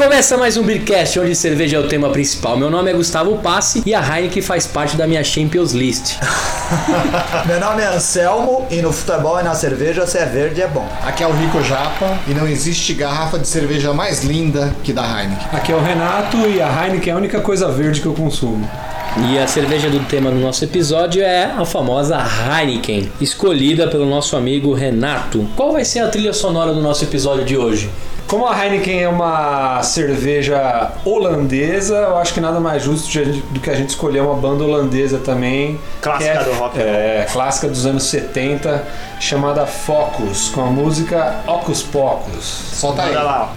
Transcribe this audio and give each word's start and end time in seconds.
Começa 0.00 0.38
mais 0.38 0.56
um 0.56 0.62
Beercast, 0.62 1.20
onde 1.20 1.34
cerveja 1.34 1.76
é 1.76 1.78
o 1.78 1.86
tema 1.86 2.08
principal. 2.08 2.56
Meu 2.56 2.70
nome 2.70 2.90
é 2.90 2.94
Gustavo 2.94 3.36
Passi 3.36 3.82
e 3.84 3.94
a 3.94 4.00
Heineken 4.00 4.40
faz 4.40 4.66
parte 4.66 4.96
da 4.96 5.06
minha 5.06 5.22
Champions 5.22 5.72
List. 5.72 6.16
Meu 7.44 7.60
nome 7.60 7.82
é 7.82 7.86
Anselmo 7.86 8.66
e 8.70 8.80
no 8.80 8.94
futebol 8.94 9.38
e 9.38 9.42
na 9.42 9.54
cerveja, 9.54 10.06
se 10.06 10.16
é 10.16 10.24
verde 10.24 10.62
é 10.62 10.66
bom. 10.66 10.88
Aqui 11.02 11.22
é 11.22 11.26
o 11.26 11.32
Rico 11.32 11.62
Japa 11.62 12.18
e 12.26 12.32
não 12.32 12.48
existe 12.48 12.94
garrafa 12.94 13.38
de 13.38 13.46
cerveja 13.46 13.92
mais 13.92 14.24
linda 14.24 14.74
que 14.82 14.90
da 14.90 15.02
Heineken. 15.02 15.46
Aqui 15.52 15.70
é 15.70 15.76
o 15.76 15.82
Renato 15.82 16.38
e 16.48 16.62
a 16.62 16.86
Heineken 16.86 17.10
é 17.10 17.14
a 17.14 17.18
única 17.18 17.40
coisa 17.42 17.70
verde 17.70 18.00
que 18.00 18.06
eu 18.06 18.14
consumo. 18.14 18.66
E 19.28 19.38
a 19.38 19.46
cerveja 19.46 19.90
do 19.90 20.00
tema 20.04 20.30
do 20.30 20.38
nosso 20.38 20.64
episódio 20.64 21.22
é 21.22 21.44
a 21.44 21.64
famosa 21.66 22.16
Heineken, 22.16 23.12
escolhida 23.20 23.86
pelo 23.86 24.06
nosso 24.06 24.34
amigo 24.34 24.72
Renato. 24.72 25.46
Qual 25.54 25.72
vai 25.72 25.84
ser 25.84 25.98
a 25.98 26.08
trilha 26.08 26.32
sonora 26.32 26.72
do 26.72 26.80
nosso 26.80 27.04
episódio 27.04 27.44
de 27.44 27.58
hoje? 27.58 27.90
Como 28.30 28.46
a 28.46 28.64
Heineken 28.64 29.02
é 29.02 29.08
uma 29.08 29.82
cerveja 29.82 30.92
holandesa, 31.04 31.96
eu 31.96 32.16
acho 32.16 32.32
que 32.32 32.40
nada 32.40 32.60
mais 32.60 32.80
justo 32.80 33.08
do 33.50 33.58
que 33.58 33.68
a 33.68 33.74
gente 33.74 33.88
escolher 33.88 34.22
uma 34.22 34.36
banda 34.36 34.62
holandesa 34.62 35.18
também. 35.18 35.80
Clássica 36.00 36.30
é, 36.30 36.44
do 36.44 36.52
rock. 36.52 36.78
É, 36.78 37.26
clássica 37.32 37.66
dos 37.66 37.84
anos 37.86 38.04
70, 38.04 38.86
chamada 39.18 39.66
Focus, 39.66 40.48
com 40.48 40.60
a 40.60 40.66
música 40.66 41.40
Ocus 41.44 41.82
Pocus. 41.82 42.44
Solta 42.44 43.02
aí. 43.02 43.10
Olha 43.10 43.22
lá. 43.22 43.52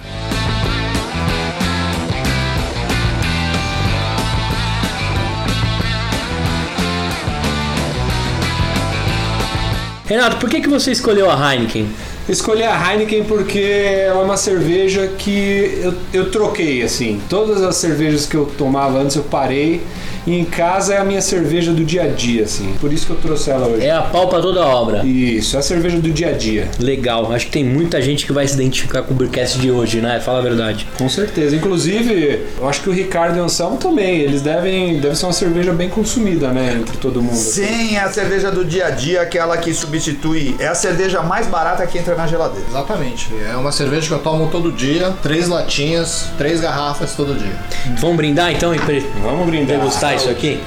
Renato, 10.04 10.38
por 10.38 10.50
que, 10.50 10.60
que 10.60 10.68
você 10.68 10.90
escolheu 10.90 11.30
a 11.30 11.54
Heineken? 11.54 11.88
Escolhi 12.26 12.62
a 12.62 12.74
Heineken 12.74 13.24
porque 13.24 13.58
é 13.58 14.12
uma 14.14 14.38
cerveja 14.38 15.08
que 15.18 15.78
eu, 15.82 15.94
eu 16.12 16.30
troquei, 16.30 16.82
assim. 16.82 17.20
Todas 17.28 17.62
as 17.62 17.76
cervejas 17.76 18.24
que 18.24 18.34
eu 18.34 18.46
tomava 18.56 18.98
antes 18.98 19.16
eu 19.16 19.24
parei. 19.24 19.82
E 20.26 20.38
em 20.38 20.44
casa 20.44 20.94
é 20.94 20.98
a 20.98 21.04
minha 21.04 21.20
cerveja 21.20 21.72
do 21.72 21.84
dia 21.84 22.04
a 22.04 22.06
dia, 22.08 22.44
assim. 22.44 22.74
Por 22.80 22.92
isso 22.92 23.06
que 23.06 23.12
eu 23.12 23.16
trouxe 23.16 23.50
ela 23.50 23.66
hoje. 23.66 23.84
É 23.86 23.90
a 23.90 24.02
pau 24.02 24.28
pra 24.28 24.40
toda 24.40 24.64
obra. 24.64 25.04
Isso, 25.04 25.56
é 25.56 25.58
a 25.58 25.62
cerveja 25.62 25.98
do 25.98 26.10
dia 26.10 26.28
a 26.28 26.32
dia. 26.32 26.68
Legal, 26.78 27.30
acho 27.32 27.46
que 27.46 27.52
tem 27.52 27.64
muita 27.64 28.00
gente 28.00 28.24
que 28.26 28.32
vai 28.32 28.46
se 28.48 28.54
identificar 28.54 29.02
com 29.02 29.12
o 29.12 29.16
Beercast 29.16 29.58
de 29.58 29.70
hoje, 29.70 30.00
né? 30.00 30.20
Fala 30.20 30.38
a 30.38 30.42
verdade. 30.42 30.86
Com 30.98 31.08
certeza. 31.08 31.54
Inclusive, 31.56 32.40
eu 32.58 32.68
acho 32.68 32.80
que 32.82 32.88
o 32.88 32.92
Ricardo 32.92 33.36
e 33.36 33.40
o 33.40 33.44
Anselmo 33.44 33.76
também. 33.76 34.20
Eles 34.20 34.40
devem, 34.40 34.98
deve 35.00 35.14
ser 35.16 35.26
uma 35.26 35.32
cerveja 35.32 35.72
bem 35.72 35.88
consumida, 35.88 36.48
né? 36.48 36.78
Entre 36.80 36.96
todo 36.96 37.20
mundo. 37.22 37.36
Sim, 37.36 37.96
é 37.96 38.00
a 38.00 38.08
cerveja 38.10 38.50
do 38.50 38.64
dia 38.64 38.86
a 38.86 38.90
dia, 38.90 39.20
aquela 39.22 39.56
que 39.58 39.72
substitui. 39.74 40.54
É 40.58 40.68
a 40.68 40.74
cerveja 40.74 41.22
mais 41.22 41.46
barata 41.46 41.86
que 41.86 41.98
entra 41.98 42.14
na 42.14 42.26
geladeira. 42.26 42.66
Exatamente. 42.68 43.28
É 43.50 43.56
uma 43.56 43.72
cerveja 43.72 44.06
que 44.06 44.12
eu 44.14 44.18
tomo 44.20 44.48
todo 44.50 44.72
dia, 44.72 45.12
três 45.22 45.48
latinhas, 45.48 46.26
três 46.38 46.60
garrafas 46.60 47.12
todo 47.14 47.34
dia. 47.34 47.52
Vamos 48.00 48.16
brindar 48.16 48.52
então 48.52 48.74
e 48.74 48.78
pre- 48.78 49.04
Vamos 49.22 49.46
brindar. 49.46 49.76
degustar 49.78 50.13
isso 50.14 50.30
aqui? 50.30 50.60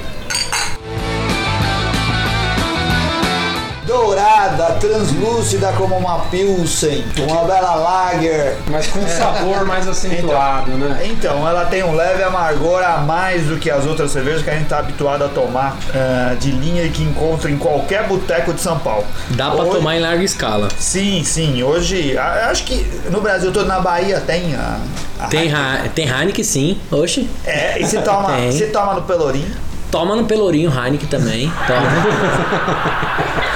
Dourada, 4.37 4.73
translúcida 4.79 5.73
como 5.75 5.97
uma 5.97 6.19
Pilsen, 6.25 7.03
uma 7.27 7.43
bela 7.45 7.73
Lager. 7.73 8.55
Mas 8.69 8.85
com 8.85 8.99
um 8.99 9.07
sabor 9.07 9.65
mais 9.65 9.87
acentuado, 9.87 10.69
né? 10.73 11.07
Então, 11.09 11.47
ela 11.47 11.65
tem 11.65 11.83
um 11.83 11.95
leve 11.95 12.21
amargor 12.21 12.83
a 12.83 12.97
mais 12.99 13.47
do 13.47 13.57
que 13.57 13.71
as 13.71 13.85
outras 13.87 14.11
cervejas 14.11 14.43
que 14.43 14.49
a 14.51 14.53
gente 14.53 14.63
está 14.65 14.77
habituado 14.77 15.23
a 15.23 15.27
tomar 15.27 15.75
ah, 15.95 16.35
de 16.39 16.51
linha 16.51 16.83
e 16.83 16.89
que 16.91 17.01
encontra 17.01 17.49
em 17.49 17.57
qualquer 17.57 18.07
boteco 18.07 18.53
de 18.53 18.61
São 18.61 18.77
Paulo. 18.77 19.05
Dá 19.31 19.49
pra 19.49 19.63
Hoje- 19.63 19.71
tomar 19.77 19.95
em 19.95 20.01
larga 20.01 20.23
escala. 20.23 20.67
Sim, 20.77 21.23
sim. 21.23 21.63
Hoje, 21.63 22.15
a- 22.15 22.49
acho 22.51 22.63
que 22.65 22.85
no 23.09 23.19
Brasil 23.21 23.51
todo, 23.51 23.65
na 23.65 23.79
Bahia, 23.79 24.19
tem 24.21 24.55
a. 24.55 24.77
a 25.19 25.27
Tem, 25.29 25.51
Ha- 25.51 25.85
tem 25.95 26.07
Heineken 26.07 26.43
sim, 26.43 26.79
oxe. 26.91 27.27
É, 27.43 27.81
e 27.81 27.85
se 27.87 27.97
toma, 28.01 28.29
se 28.51 28.67
toma 28.67 28.93
no 28.93 29.01
Pelourinho. 29.01 29.65
Toma 29.89 30.15
no 30.15 30.25
Pelourinho 30.25 30.69
Heineken 30.71 31.07
também. 31.07 31.51
Toma. 31.65 31.81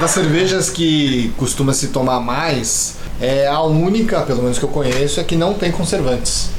Das 0.00 0.10
cervejas 0.10 0.68
que 0.68 1.32
costuma 1.38 1.72
se 1.72 1.88
tomar 1.88 2.20
mais, 2.20 2.96
é 3.18 3.46
a 3.46 3.62
única, 3.62 4.20
pelo 4.22 4.42
menos 4.42 4.58
que 4.58 4.64
eu 4.64 4.68
conheço, 4.68 5.18
é 5.18 5.24
que 5.24 5.34
não 5.34 5.54
tem 5.54 5.72
conservantes. 5.72 6.50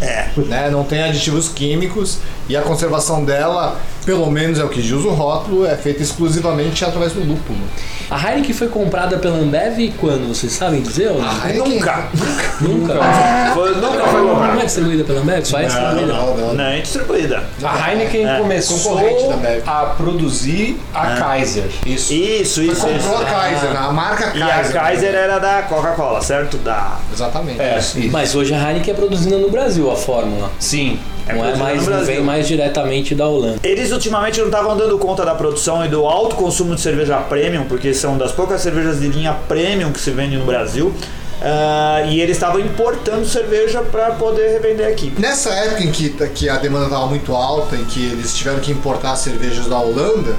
É. 0.00 0.26
Né? 0.36 0.68
Não 0.70 0.84
tem 0.84 1.02
aditivos 1.02 1.48
químicos 1.48 2.18
e 2.48 2.56
a 2.56 2.62
conservação 2.62 3.24
dela, 3.24 3.76
pelo 4.04 4.30
menos 4.30 4.58
é 4.58 4.64
o 4.64 4.68
que 4.68 4.82
diz 4.82 4.92
o 4.92 5.10
rótulo, 5.10 5.64
é 5.66 5.74
feita 5.76 6.02
exclusivamente 6.02 6.84
através 6.84 7.12
do 7.12 7.20
lúpulo. 7.20 7.58
A 8.08 8.30
Heineken 8.30 8.54
foi 8.54 8.68
comprada 8.68 9.16
pela 9.18 9.36
Ambev 9.38 9.92
quando? 9.98 10.28
Vocês 10.28 10.52
sabem 10.52 10.80
dizer? 10.80 11.08
Ou 11.10 11.20
não? 11.20 11.28
A 11.28 11.48
Heineken- 11.50 11.74
Nunca. 11.74 12.04
Nunca. 12.60 12.94
Foi, 13.52 13.74
nunca 13.74 14.04
foi 14.06 14.20
Não 14.22 14.28
comprado. 14.34 14.60
é 14.60 14.64
distribuída 14.64 15.04
pela 15.04 15.20
Ambev? 15.22 15.44
Só 15.44 15.58
é 15.58 15.64
distribuída. 15.64 16.06
Não, 16.06 16.26
não, 16.26 16.36
não. 16.36 16.54
Não 16.54 16.64
é 16.64 16.80
distribuída. 16.80 17.42
A 17.64 17.90
Heineken 17.90 18.26
É, 18.28 18.38
começou 18.38 18.78
concorrente 18.78 19.28
da 19.28 19.36
Bev. 19.36 19.62
a 19.66 19.86
produzir 19.96 20.78
a 20.94 21.16
Kaiser. 21.16 21.64
Isso. 21.84 22.12
Isso, 22.12 22.62
isso, 22.62 22.80
Comprou 22.86 22.96
isso. 22.96 23.12
a 23.16 23.24
Kaiser, 23.24 23.70
né? 23.70 23.76
a 23.78 23.92
marca 23.92 24.32
E 24.36 24.38
Kaiser. 24.38 24.76
a 24.76 24.80
Kaiser 24.84 25.14
era 25.14 25.38
da 25.40 25.62
Coca-Cola, 25.62 26.20
certo? 26.20 26.56
Da. 26.58 26.98
Exatamente. 27.12 27.60
É, 27.60 27.80
Mas 28.10 28.34
hoje 28.36 28.54
a 28.54 28.68
Heineken 28.70 28.94
é 28.94 28.96
produzida 28.96 29.36
no 29.38 29.50
Brasil, 29.50 29.85
a 29.90 29.96
fórmula. 29.96 30.50
sim. 30.58 30.98
É 31.28 31.34
não 31.34 31.44
é 31.44 31.50
produzida 31.50 31.64
mais, 31.64 31.86
não 31.86 32.04
vem 32.04 32.20
mais 32.22 32.46
diretamente 32.46 33.12
da 33.12 33.26
Holanda. 33.26 33.58
Eles 33.64 33.90
ultimamente 33.90 34.38
não 34.38 34.46
estavam 34.46 34.76
dando 34.76 34.96
conta 34.96 35.24
da 35.24 35.34
produção 35.34 35.84
e 35.84 35.88
do 35.88 36.06
alto 36.06 36.36
consumo 36.36 36.76
de 36.76 36.80
cerveja 36.80 37.16
premium, 37.16 37.64
porque 37.64 37.92
são 37.92 38.16
das 38.16 38.30
poucas 38.30 38.60
cervejas 38.60 39.00
de 39.00 39.08
linha 39.08 39.34
premium 39.48 39.90
que 39.90 39.98
se 39.98 40.12
vende 40.12 40.36
no 40.36 40.44
Brasil. 40.44 40.94
Ah, 41.42 42.02
e 42.08 42.20
eles 42.20 42.36
estavam 42.36 42.60
importando 42.60 43.26
cerveja 43.26 43.82
para 43.82 44.12
poder 44.12 44.52
revender 44.52 44.88
aqui. 44.88 45.12
Nessa 45.18 45.50
época 45.50 45.82
em 45.82 45.90
que, 45.90 46.10
que 46.28 46.48
a 46.48 46.56
demanda 46.56 46.86
estava 46.86 47.06
muito 47.06 47.34
alta 47.34 47.76
e 47.76 47.84
que 47.84 48.04
eles 48.04 48.34
tiveram 48.34 48.60
que 48.60 48.72
importar 48.72 49.16
cervejas 49.16 49.66
da 49.66 49.78
Holanda, 49.78 50.34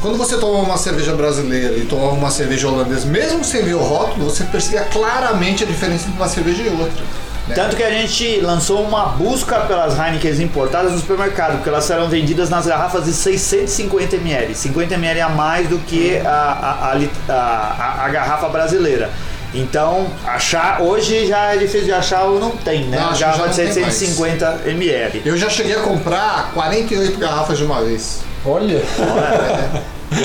quando 0.00 0.16
você 0.18 0.36
tomava 0.36 0.64
uma 0.64 0.76
cerveja 0.76 1.14
brasileira 1.14 1.76
e 1.76 1.86
tomava 1.86 2.12
uma 2.12 2.30
cerveja 2.30 2.68
holandesa, 2.68 3.06
mesmo 3.06 3.44
sem 3.44 3.62
ver 3.62 3.74
o 3.74 3.82
rótulo, 3.82 4.30
você 4.30 4.44
percebia 4.44 4.82
claramente 4.84 5.64
a 5.64 5.66
diferença 5.66 6.06
entre 6.06 6.16
uma 6.16 6.28
cerveja 6.28 6.62
e 6.62 6.68
outra. 6.68 7.04
Né? 7.48 7.54
Tanto 7.54 7.76
que 7.76 7.82
a 7.82 7.90
gente 7.90 8.40
lançou 8.40 8.82
uma 8.82 9.06
busca 9.06 9.60
pelas 9.60 9.98
Heineken 9.98 10.42
importadas 10.42 10.92
no 10.92 10.98
supermercado, 10.98 11.54
porque 11.56 11.68
elas 11.68 11.84
serão 11.84 12.08
vendidas 12.08 12.48
nas 12.50 12.66
garrafas 12.66 13.04
de 13.04 13.12
650 13.12 14.16
ml, 14.16 14.54
50 14.54 14.94
ml 14.94 15.20
a 15.20 15.28
mais 15.28 15.68
do 15.68 15.78
que 15.78 16.18
a, 16.18 16.28
a, 16.30 16.92
a 16.92 17.32
a- 17.32 18.04
a- 18.04 18.08
garrafa 18.08 18.48
brasileira. 18.48 19.10
Então, 19.54 20.08
achar 20.26 20.82
hoje 20.82 21.26
já 21.28 21.54
é 21.54 21.56
difícil 21.56 21.84
de 21.84 21.92
achar 21.92 22.24
ou 22.24 22.38
não 22.38 22.50
tem, 22.50 22.84
né? 22.88 22.98
Não, 22.98 23.14
já 23.14 23.30
de 23.30 23.38
tem 23.38 23.66
mais. 23.82 23.94
650 23.94 24.60
ml. 24.66 25.22
Eu 25.24 25.36
já 25.36 25.48
cheguei 25.48 25.76
a 25.76 25.80
comprar 25.80 26.50
48 26.52 27.16
garrafas 27.18 27.56
de 27.56 27.64
uma 27.64 27.82
vez. 27.82 28.20
Olha. 28.44 28.82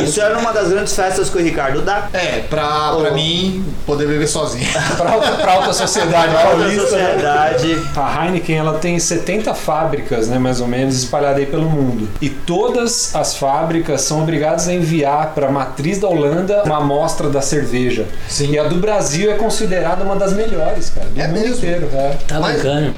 Isso 0.03 0.21
era 0.21 0.37
uma 0.37 0.51
das 0.51 0.69
grandes 0.69 0.95
festas 0.95 1.29
que 1.29 1.37
o 1.37 1.41
Ricardo 1.41 1.81
dá. 1.81 2.07
É, 2.13 2.39
pra, 2.49 2.61
pra 2.95 3.09
Oh. 3.11 3.13
mim 3.13 3.63
poder 3.85 4.07
beber 4.07 4.27
sozinho. 4.27 4.67
pra, 4.97 5.11
alta, 5.11 5.31
pra 5.33 5.51
alta 5.53 5.73
sociedade 5.73 6.31
Para 6.33 6.41
a 6.41 6.47
paulista. 6.47 6.81
né? 6.81 6.87
sociedade. 6.89 7.77
A 7.95 8.25
Heineken 8.25 8.57
ela 8.57 8.77
tem 8.79 8.97
70 8.99 9.53
fábricas, 9.53 10.27
né, 10.27 10.37
mais 10.39 10.61
ou 10.61 10.67
menos, 10.67 10.95
espalhadas 10.97 11.37
aí 11.39 11.45
pelo 11.45 11.69
mundo. 11.69 12.07
E 12.21 12.29
todas 12.29 13.15
as 13.15 13.35
fábricas 13.35 14.01
são 14.01 14.21
obrigadas 14.21 14.67
a 14.67 14.73
enviar 14.73 15.33
para 15.33 15.47
a 15.47 15.51
matriz 15.51 15.99
da 15.99 16.07
Holanda 16.07 16.63
uma 16.65 16.77
amostra 16.77 17.29
da 17.29 17.41
cerveja. 17.41 18.05
Sim. 18.29 18.51
E 18.51 18.59
a 18.59 18.63
do 18.63 18.75
Brasil 18.75 19.31
é 19.31 19.35
considerada 19.35 20.03
uma 20.03 20.15
das 20.15 20.33
melhores, 20.33 20.89
cara. 20.89 21.07
Do 21.07 21.19
É 21.19 21.27
mundo 21.27 21.39
mesmo? 21.39 21.55
inteiro. 21.55 21.89
É. 21.93 22.15
Tá 22.27 22.39
Mas- 22.39 22.57
bacana. 22.57 22.93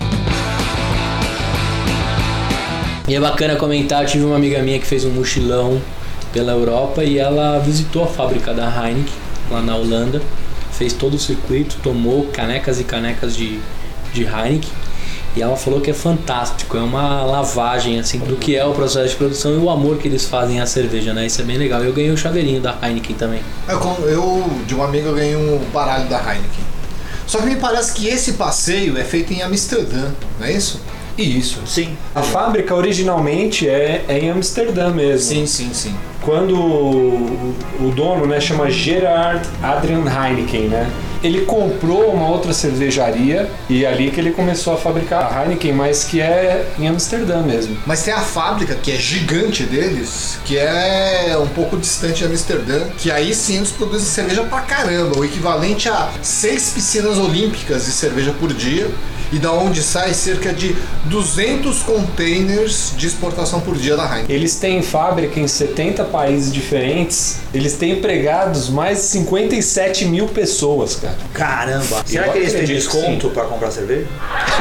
E 3.07 3.15
é 3.15 3.19
bacana 3.19 3.55
comentar, 3.57 4.01
eu 4.03 4.07
tive 4.07 4.23
uma 4.25 4.35
amiga 4.37 4.59
minha 4.61 4.79
que 4.79 4.85
fez 4.85 5.03
um 5.03 5.09
mochilão 5.09 5.81
pela 6.33 6.51
Europa 6.51 7.03
e 7.03 7.17
ela 7.19 7.59
visitou 7.59 8.03
a 8.03 8.07
fábrica 8.07 8.53
da 8.53 8.65
Heineken 8.65 9.13
lá 9.51 9.61
na 9.61 9.75
Holanda, 9.75 10.21
fez 10.71 10.91
todo 10.93 11.13
o 11.13 11.19
circuito, 11.19 11.77
tomou 11.83 12.25
canecas 12.33 12.79
e 12.79 12.83
canecas 12.83 13.35
de, 13.35 13.59
de 14.13 14.23
Heineken 14.23 14.69
e 15.35 15.41
ela 15.41 15.55
falou 15.55 15.79
que 15.81 15.89
é 15.89 15.93
fantástico, 15.93 16.77
é 16.77 16.81
uma 16.81 17.23
lavagem 17.23 17.99
assim 17.99 18.19
do 18.19 18.35
que 18.35 18.55
é 18.55 18.63
o 18.65 18.71
processo 18.73 19.09
de 19.09 19.15
produção 19.15 19.53
e 19.53 19.57
o 19.57 19.69
amor 19.69 19.97
que 19.97 20.07
eles 20.07 20.25
fazem 20.25 20.59
à 20.61 20.65
cerveja, 20.65 21.11
né? 21.13 21.25
Isso 21.25 21.41
é 21.41 21.43
bem 21.43 21.57
legal. 21.57 21.83
Eu 21.83 21.91
ganhei 21.91 22.11
o 22.11 22.17
chaveirinho 22.17 22.61
da 22.61 22.75
Heineken 22.81 23.15
também. 23.15 23.41
Eu, 23.67 23.79
com- 23.79 24.03
eu, 24.03 24.43
de 24.67 24.75
um 24.75 24.83
amigo, 24.83 25.07
eu 25.07 25.15
ganhei 25.15 25.35
um 25.35 25.59
baralho 25.73 26.07
da 26.07 26.17
Heineken. 26.19 26.63
Só 27.25 27.39
que 27.39 27.45
me 27.47 27.55
parece 27.55 27.93
que 27.93 28.07
esse 28.07 28.33
passeio 28.33 28.95
é 28.97 29.03
feito 29.03 29.33
em 29.33 29.41
Amsterdã, 29.41 30.09
não 30.39 30.45
é 30.45 30.51
isso? 30.51 30.79
Isso. 31.17 31.59
Sim. 31.65 31.95
A 32.13 32.21
fábrica 32.21 32.73
originalmente 32.73 33.67
é, 33.67 34.03
é 34.07 34.19
em 34.19 34.29
Amsterdã 34.29 34.89
mesmo. 34.89 35.29
sim, 35.47 35.73
sim. 35.73 35.95
Quando 36.21 36.55
o, 36.55 37.55
o 37.81 37.91
dono, 37.93 38.25
né, 38.25 38.39
chama 38.39 38.69
Gerard 38.71 39.45
Adrian 39.61 40.03
Heineken, 40.05 40.69
né? 40.69 40.89
Ele 41.21 41.41
comprou 41.45 42.11
uma 42.11 42.27
outra 42.29 42.53
cervejaria 42.53 43.49
e 43.69 43.85
é 43.85 43.87
ali 43.87 44.11
que 44.11 44.19
ele 44.19 44.31
começou 44.31 44.73
a 44.73 44.77
fabricar 44.77 45.31
a 45.31 45.43
Heineken, 45.43 45.71
mas 45.73 46.03
que 46.03 46.19
é 46.19 46.65
em 46.77 46.87
Amsterdã 46.87 47.41
mesmo. 47.41 47.77
Mas 47.85 48.03
tem 48.03 48.13
a 48.13 48.19
fábrica, 48.19 48.75
que 48.75 48.91
é 48.91 48.95
gigante 48.95 49.63
deles, 49.63 50.37
que 50.45 50.57
é 50.57 51.37
um 51.41 51.47
pouco 51.47 51.77
distante 51.77 52.19
de 52.19 52.25
Amsterdã, 52.25 52.87
que 52.97 53.09
aí 53.09 53.33
sim 53.33 53.57
eles 53.57 53.71
produzem 53.71 54.05
cerveja 54.07 54.43
pra 54.43 54.61
caramba, 54.61 55.17
o 55.17 55.23
equivalente 55.23 55.87
a 55.87 56.09
seis 56.21 56.71
piscinas 56.71 57.17
olímpicas 57.17 57.85
de 57.85 57.91
cerveja 57.91 58.33
por 58.37 58.53
dia. 58.53 58.89
E 59.33 59.39
da 59.39 59.51
onde 59.51 59.81
sai 59.81 60.13
cerca 60.13 60.53
de 60.53 60.75
200 61.05 61.81
containers 61.81 62.93
de 62.95 63.07
exportação 63.07 63.59
por 63.61 63.75
dia 63.75 63.97
da 63.97 64.03
Heineken. 64.03 64.35
Eles 64.35 64.57
têm 64.57 64.83
fábrica 64.83 65.39
em 65.39 65.47
70 65.47 66.03
países 66.05 66.53
diferentes. 66.53 67.37
Eles 67.51 67.73
têm 67.73 67.93
empregados 67.93 68.69
mais 68.69 68.99
de 68.99 69.05
57 69.05 70.05
mil 70.05 70.27
pessoas, 70.27 70.97
cara. 70.97 71.17
Caramba. 71.33 72.03
Será 72.05 72.27
Eu 72.27 72.31
que 72.33 72.37
eles 72.37 72.53
têm 72.53 72.65
desconto 72.65 73.31
pra 73.31 73.45
comprar 73.45 73.71
cerveja? 73.71 74.05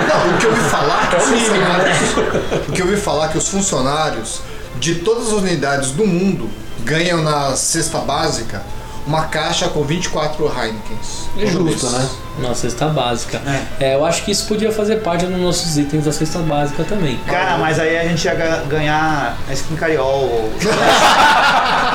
Não, 0.08 0.34
o 0.34 0.38
que 0.38 0.46
eu 0.46 0.50
ouvi 0.50 0.64
falar 0.70 1.10
que 1.10 1.16
É 1.16 1.18
os 1.18 1.24
o 1.24 1.30
mínimo, 1.30 1.54
né? 1.54 1.94
funcionários, 1.94 2.64
o 2.68 2.72
que 2.72 2.82
eu 2.82 2.86
ouvi 2.86 2.96
falar 2.98 3.28
que 3.28 3.38
os 3.38 3.48
funcionários 3.48 4.40
de 4.80 4.94
todas 4.96 5.26
as 5.26 5.32
unidades 5.34 5.90
do 5.90 6.06
mundo 6.06 6.48
ganham 6.82 7.22
na 7.22 7.54
cesta 7.56 7.98
básica 7.98 8.62
uma 9.06 9.24
caixa 9.24 9.68
com 9.68 9.82
24 9.82 10.44
Heinekens. 10.46 11.28
É 11.38 11.46
justo, 11.46 11.88
né? 11.90 12.08
Uma 12.38 12.54
cesta 12.54 12.86
básica. 12.86 13.40
É. 13.80 13.94
eu 13.94 14.04
acho 14.06 14.24
que 14.24 14.30
isso 14.30 14.46
podia 14.46 14.70
fazer 14.72 14.96
parte 14.96 15.26
dos 15.26 15.38
nossos 15.40 15.76
itens 15.76 16.04
da 16.04 16.12
cesta 16.12 16.38
básica 16.38 16.84
também. 16.84 17.18
Cara, 17.26 17.58
mas 17.58 17.78
aí 17.78 17.98
a 17.98 18.04
gente 18.04 18.24
ia 18.24 18.34
ga- 18.34 18.62
ganhar 18.68 19.36
a 19.48 19.52
skin 19.52 19.76
cariol. 19.76 20.50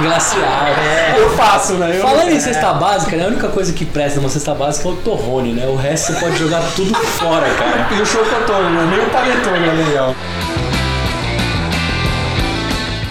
Glacial. 0.02 0.44
Eu 1.18 1.30
faço, 1.36 1.74
né? 1.74 1.98
Eu- 1.98 2.02
Falando 2.02 2.30
em 2.30 2.40
cesta 2.40 2.74
básica, 2.74 3.16
né, 3.18 3.24
a 3.26 3.28
única 3.28 3.48
coisa 3.48 3.74
que 3.74 3.84
presta 3.86 4.20
numa 4.20 4.30
cesta 4.30 4.54
básica 4.54 4.88
é 4.88 4.92
o 4.92 4.96
torrone, 4.98 5.54
né? 5.54 5.66
O 5.66 5.76
resto 5.76 6.14
você 6.14 6.20
pode 6.20 6.38
jogar 6.38 6.62
tudo 6.76 6.94
fora, 6.94 7.48
cara. 7.56 7.88
E 7.98 8.02
o 8.02 8.06
chocotone, 8.06 8.70
né? 8.76 8.88
Nem 8.92 9.00
o 9.06 9.10
panetone 9.10 9.68
é 9.70 9.72
legal. 9.86 10.16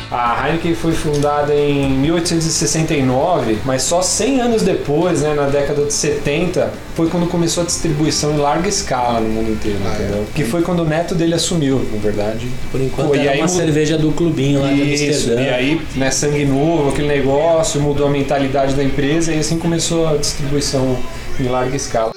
A 0.08 0.46
Heineken 0.46 0.72
foi 0.76 0.92
fundada 0.92 1.52
em 1.52 1.90
1869, 1.90 3.58
mas 3.64 3.82
só 3.82 4.00
100 4.00 4.40
anos 4.40 4.62
depois, 4.62 5.22
né, 5.22 5.34
na 5.34 5.46
década 5.46 5.84
de 5.84 5.92
70, 5.92 6.70
foi 6.94 7.08
quando 7.08 7.26
começou 7.26 7.64
a 7.64 7.66
distribuição 7.66 8.32
em 8.32 8.36
larga 8.36 8.68
escala 8.68 9.18
no 9.20 9.28
mundo 9.28 9.50
inteiro, 9.50 9.78
Ah, 9.84 9.96
é? 9.98 10.02
entendeu? 10.04 10.24
Que 10.32 10.44
foi 10.44 10.62
quando 10.62 10.80
o 10.80 10.84
neto 10.84 11.12
dele 11.12 11.34
assumiu, 11.34 11.84
na 11.92 11.98
verdade. 11.98 12.46
Por 12.70 12.80
enquanto 12.80 13.08
Pô, 13.08 13.14
era 13.16 13.32
aí 13.32 13.38
uma 13.40 13.48
muda- 13.48 13.58
cerveja 13.58 13.98
do 13.98 14.12
clubinho 14.12 14.60
lá 14.62 14.68
de 14.68 14.80
Isso, 14.94 15.04
Amsterdã. 15.28 15.42
e 15.42 15.48
aí, 15.50 15.80
né, 15.96 16.10
sangue 16.12 16.44
novo, 16.44 16.90
aquele 16.90 17.08
negócio, 17.08 17.80
mudou 17.80 18.06
a 18.06 18.10
mentalidade 18.10 18.74
da 18.74 18.84
empresa 18.84 19.32
e 19.34 19.40
assim 19.40 19.58
começou 19.58 20.06
a 20.08 20.16
distribuição 20.16 20.96
em 21.40 21.48
larga 21.48 21.74
escala. 21.76 22.12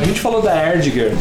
A 0.00 0.04
gente 0.04 0.18
falou 0.20 0.40
da 0.40 0.72
Erdiger, 0.72 1.12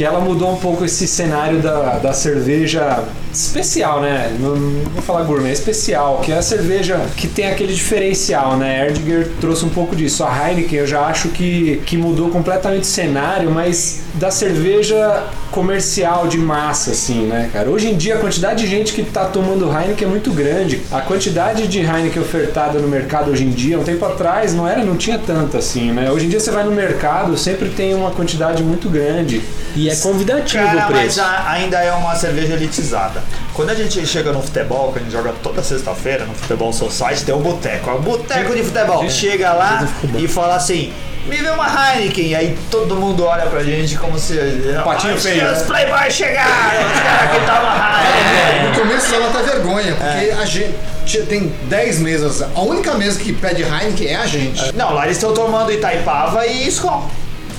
que 0.00 0.04
ela 0.06 0.18
mudou 0.18 0.54
um 0.54 0.56
pouco 0.56 0.82
esse 0.82 1.06
cenário 1.06 1.60
da, 1.60 1.98
da 1.98 2.14
cerveja 2.14 3.04
especial, 3.32 4.00
né? 4.00 4.36
Não, 4.40 4.56
não 4.56 4.90
vou 4.90 5.02
falar 5.02 5.22
gourmet, 5.22 5.50
é 5.50 5.52
especial, 5.52 6.20
que 6.24 6.32
é 6.32 6.38
a 6.38 6.42
cerveja 6.42 7.00
que 7.16 7.26
tem 7.28 7.46
aquele 7.50 7.72
diferencial, 7.74 8.56
né? 8.56 8.86
Erdiger 8.86 9.28
trouxe 9.40 9.64
um 9.64 9.68
pouco 9.68 9.94
disso. 9.94 10.24
A 10.24 10.48
Heineken 10.48 10.78
eu 10.80 10.86
já 10.86 11.00
acho 11.02 11.28
que, 11.28 11.80
que 11.86 11.96
mudou 11.96 12.30
completamente 12.30 12.82
o 12.82 12.86
cenário, 12.86 13.50
mas 13.50 14.00
da 14.14 14.30
cerveja 14.30 15.24
comercial 15.50 16.26
de 16.28 16.38
massa, 16.38 16.92
assim, 16.92 17.26
né, 17.26 17.50
cara? 17.52 17.68
Hoje 17.70 17.88
em 17.88 17.96
dia 17.96 18.14
a 18.16 18.18
quantidade 18.18 18.62
de 18.64 18.70
gente 18.70 18.92
que 18.92 19.02
tá 19.02 19.24
tomando 19.24 19.66
Heineken 19.70 20.06
é 20.06 20.10
muito 20.10 20.30
grande. 20.32 20.80
A 20.92 21.00
quantidade 21.00 21.66
de 21.66 21.78
Heineken 21.80 22.22
ofertada 22.22 22.78
no 22.78 22.88
mercado 22.88 23.30
hoje 23.30 23.44
em 23.44 23.50
dia, 23.50 23.78
um 23.78 23.84
tempo 23.84 24.04
atrás, 24.04 24.54
não 24.54 24.66
era, 24.66 24.84
não 24.84 24.96
tinha 24.96 25.18
tanta 25.18 25.58
assim, 25.58 25.92
né? 25.92 26.10
Hoje 26.10 26.26
em 26.26 26.28
dia 26.28 26.40
você 26.40 26.50
vai 26.50 26.64
no 26.64 26.70
mercado, 26.72 27.36
sempre 27.36 27.68
tem 27.70 27.94
uma 27.94 28.10
quantidade 28.10 28.62
muito 28.62 28.88
grande. 28.88 29.42
E 29.74 29.88
é 29.88 29.94
convidativo 29.96 30.64
Cara, 30.64 30.88
o 30.88 30.90
mas 30.92 31.00
preço. 31.14 31.20
a- 31.20 31.50
ainda 31.50 31.78
é 31.78 31.92
uma 31.92 32.14
cerveja 32.14 32.54
elitizada. 32.54 33.19
Quando 33.54 33.70
a 33.70 33.74
gente 33.74 34.06
chega 34.06 34.32
no 34.32 34.42
futebol, 34.42 34.92
que 34.92 34.98
a 34.98 35.02
gente 35.02 35.12
joga 35.12 35.32
toda 35.42 35.62
sexta-feira 35.62 36.24
no 36.24 36.34
Futebol 36.34 36.72
Society, 36.72 37.24
tem 37.24 37.34
o 37.34 37.38
boteco. 37.38 37.90
É 37.90 37.92
o 37.94 37.98
boteco 37.98 38.54
de 38.54 38.62
futebol. 38.62 39.08
Chega 39.10 39.52
lá 39.52 39.86
e 40.18 40.28
fala 40.28 40.56
assim. 40.56 40.92
Me 41.26 41.36
vê 41.36 41.50
uma 41.50 41.66
Heineken, 41.66 42.28
e 42.28 42.34
aí 42.34 42.58
todo 42.70 42.96
mundo 42.96 43.24
olha 43.26 43.44
pra 43.44 43.62
gente 43.62 43.94
como 43.98 44.18
se. 44.18 44.34
Patinho 44.82 45.12
"Olha, 45.12 45.20
feio, 45.20 45.52
Os 45.52 45.58
né?" 45.58 45.64
Playboy 45.66 46.10
chegaram, 46.10 46.86
os 46.86 47.00
caras 47.00 47.30
que 47.30 47.40
tomam 47.46 47.72
Heineken. 47.76 48.70
No 48.70 48.78
começo 48.78 49.10
dava 49.10 49.28
até 49.28 49.42
vergonha, 49.50 49.96
porque 49.96 50.30
a 50.30 50.44
gente 50.46 51.26
tem 51.28 51.52
10 51.68 51.98
mesas. 52.00 52.42
A 52.42 52.60
única 52.62 52.94
mesa 52.94 53.20
que 53.20 53.34
pede 53.34 53.62
Heineken 53.62 54.08
é 54.08 54.16
a 54.16 54.26
gente. 54.26 54.74
Não, 54.74 54.94
lá 54.94 55.04
eles 55.04 55.18
estão 55.18 55.34
tomando 55.34 55.70
Itaipava 55.70 56.46
e 56.46 56.66
Skol. 56.68 57.06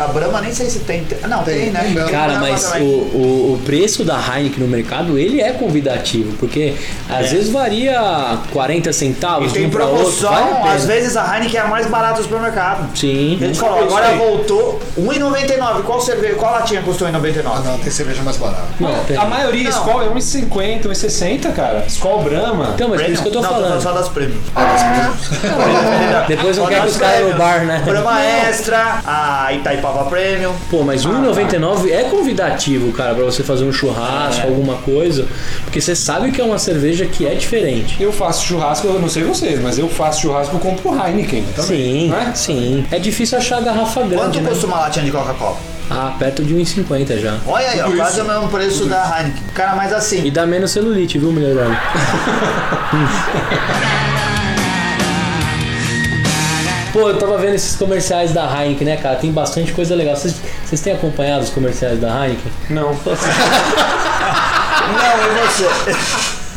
A 0.03 0.07
Brahma 0.07 0.41
nem 0.41 0.53
sei 0.53 0.69
se 0.69 0.79
tem. 0.79 1.05
Ah, 1.23 1.27
Não, 1.27 1.43
tem, 1.43 1.59
Tem, 1.61 1.69
né? 1.71 1.81
tem. 1.83 1.95
Cara, 2.07 2.33
Brahma 2.33 2.49
mas 2.49 2.71
o, 2.75 2.83
o, 2.83 3.53
o 3.53 3.61
preço 3.65 4.03
da 4.03 4.15
Heineken 4.17 4.59
no 4.59 4.67
mercado, 4.67 5.17
ele 5.17 5.41
é 5.41 5.51
convidativo, 5.51 6.35
porque 6.37 6.73
às 7.09 7.29
vezes 7.31 7.49
varia 7.49 8.39
40 8.51 8.89
E 8.89 8.93
centavos 8.93 9.47
de 9.53 9.59
tem 9.59 9.67
um 9.67 9.69
pra 9.69 9.85
outro. 9.85 10.11
promoção, 10.13 10.61
vale 10.61 10.75
às 10.75 10.85
vezes 10.85 11.15
a 11.17 11.35
Heineken 11.35 11.59
é 11.59 11.63
a 11.63 11.67
mais 11.67 11.87
barata 11.87 12.17
do 12.17 12.23
supermercado. 12.23 12.97
Sim. 12.97 13.37
A 13.41 13.45
gente 13.45 13.59
falou, 13.59 13.79
agora 13.83 14.11
voltou 14.15 14.79
R$1,99. 14.97 15.83
Qual 15.83 16.01
cerveja, 16.01 16.35
qual 16.35 16.53
latinha 16.53 16.81
custou 16.81 17.07
Ah, 17.07 17.11
R$1,99? 17.11 17.63
não, 17.63 17.77
tem 17.77 17.91
cerveja 17.91 18.21
mais 18.23 18.37
barata. 18.37 18.63
Não, 18.79 19.03
tem. 19.05 19.17
A 19.17 19.25
maioria, 19.25 19.69
Não. 19.69 19.77
Skol 19.77 20.01
é 20.03 20.07
1,50, 20.07 20.83
1,60, 20.87 21.53
cara. 21.53 21.83
Skol 21.87 22.23
Brahma. 22.23 22.71
Então, 22.75 22.89
mas 22.89 23.01
por 23.01 23.09
isso 23.11 23.21
que 23.21 23.27
eu 23.29 23.33
tô 23.33 23.41
não, 23.41 23.49
falando. 23.49 23.81
só 23.81 23.91
das 23.91 24.09
prêmios. 24.09 24.37
Depois 26.27 26.57
não 26.57 26.63
Só 26.65 26.69
quer 26.69 26.75
que 26.79 26.85
das 26.85 26.91
os 26.95 26.97
caras 26.97 27.31
no 27.31 27.37
bar, 27.37 27.65
né? 27.65 27.81
Brahma 27.85 28.21
Extra, 28.21 29.01
a 29.05 29.53
Premium. 30.05 30.53
Pô, 30.69 30.83
mas 30.83 31.05
Ah, 31.05 31.09
R$1,99 31.09 31.91
é 31.91 32.03
convidativo, 32.03 32.91
cara, 32.91 33.13
pra 33.15 33.23
você 33.25 33.43
fazer 33.43 33.63
um 33.65 33.71
churrasco, 33.71 34.47
alguma 34.47 34.75
coisa. 34.77 35.25
Porque 35.63 35.79
você 35.81 35.95
sabe 35.95 36.31
que 36.31 36.41
é 36.41 36.43
uma 36.43 36.59
cerveja 36.59 37.05
que 37.05 37.27
é 37.27 37.33
diferente. 37.35 38.01
Eu 38.01 38.11
faço 38.11 38.45
churrasco, 38.45 38.87
eu 38.87 38.99
não 38.99 39.09
sei 39.09 39.23
vocês, 39.23 39.59
mas 39.61 39.77
eu 39.77 39.87
faço 39.89 40.21
churrasco, 40.21 40.55
eu 40.55 40.59
compro 40.59 40.91
Heineken. 40.93 41.45
Sim, 41.59 42.09
né? 42.09 42.31
sim. 42.35 42.85
É 42.91 42.99
difícil 42.99 43.37
achar 43.37 43.61
garrafa 43.61 44.01
grande, 44.01 44.15
Quanto 44.15 44.41
né? 44.41 44.49
custa 44.49 44.67
uma 44.67 44.79
latinha 44.79 45.05
de 45.05 45.11
Coca-Cola? 45.11 45.57
Ah, 45.89 46.13
perto 46.17 46.43
de 46.43 46.55
1,50 46.55 47.19
já. 47.19 47.37
Olha 47.45 47.69
aí, 47.69 47.81
ó, 47.81 47.91
quase 47.91 48.21
o 48.21 48.25
mesmo 48.25 48.47
preço 48.47 48.85
da 48.85 49.03
Heineken. 49.19 49.43
Cara, 49.53 49.75
mas 49.75 49.91
assim, 49.91 50.25
E 50.25 50.31
dá 50.31 50.45
menos 50.45 50.71
celulite, 50.71 51.17
viu, 51.19 51.31
melhorando? 51.33 51.75
Pô, 56.91 57.07
eu 57.07 57.17
tava 57.17 57.37
vendo 57.37 57.55
esses 57.55 57.75
comerciais 57.77 58.33
da 58.33 58.43
Heineken, 58.43 58.85
né, 58.85 58.97
cara? 58.97 59.15
Tem 59.15 59.31
bastante 59.31 59.71
coisa 59.71 59.95
legal. 59.95 60.15
Vocês, 60.15 60.81
têm 60.81 60.91
acompanhado 60.93 61.43
os 61.43 61.49
comerciais 61.49 61.99
da 61.99 62.25
Heineken? 62.25 62.51
Não. 62.69 62.91
não, 62.91 62.97
e 65.25 65.29
você? 65.47 65.65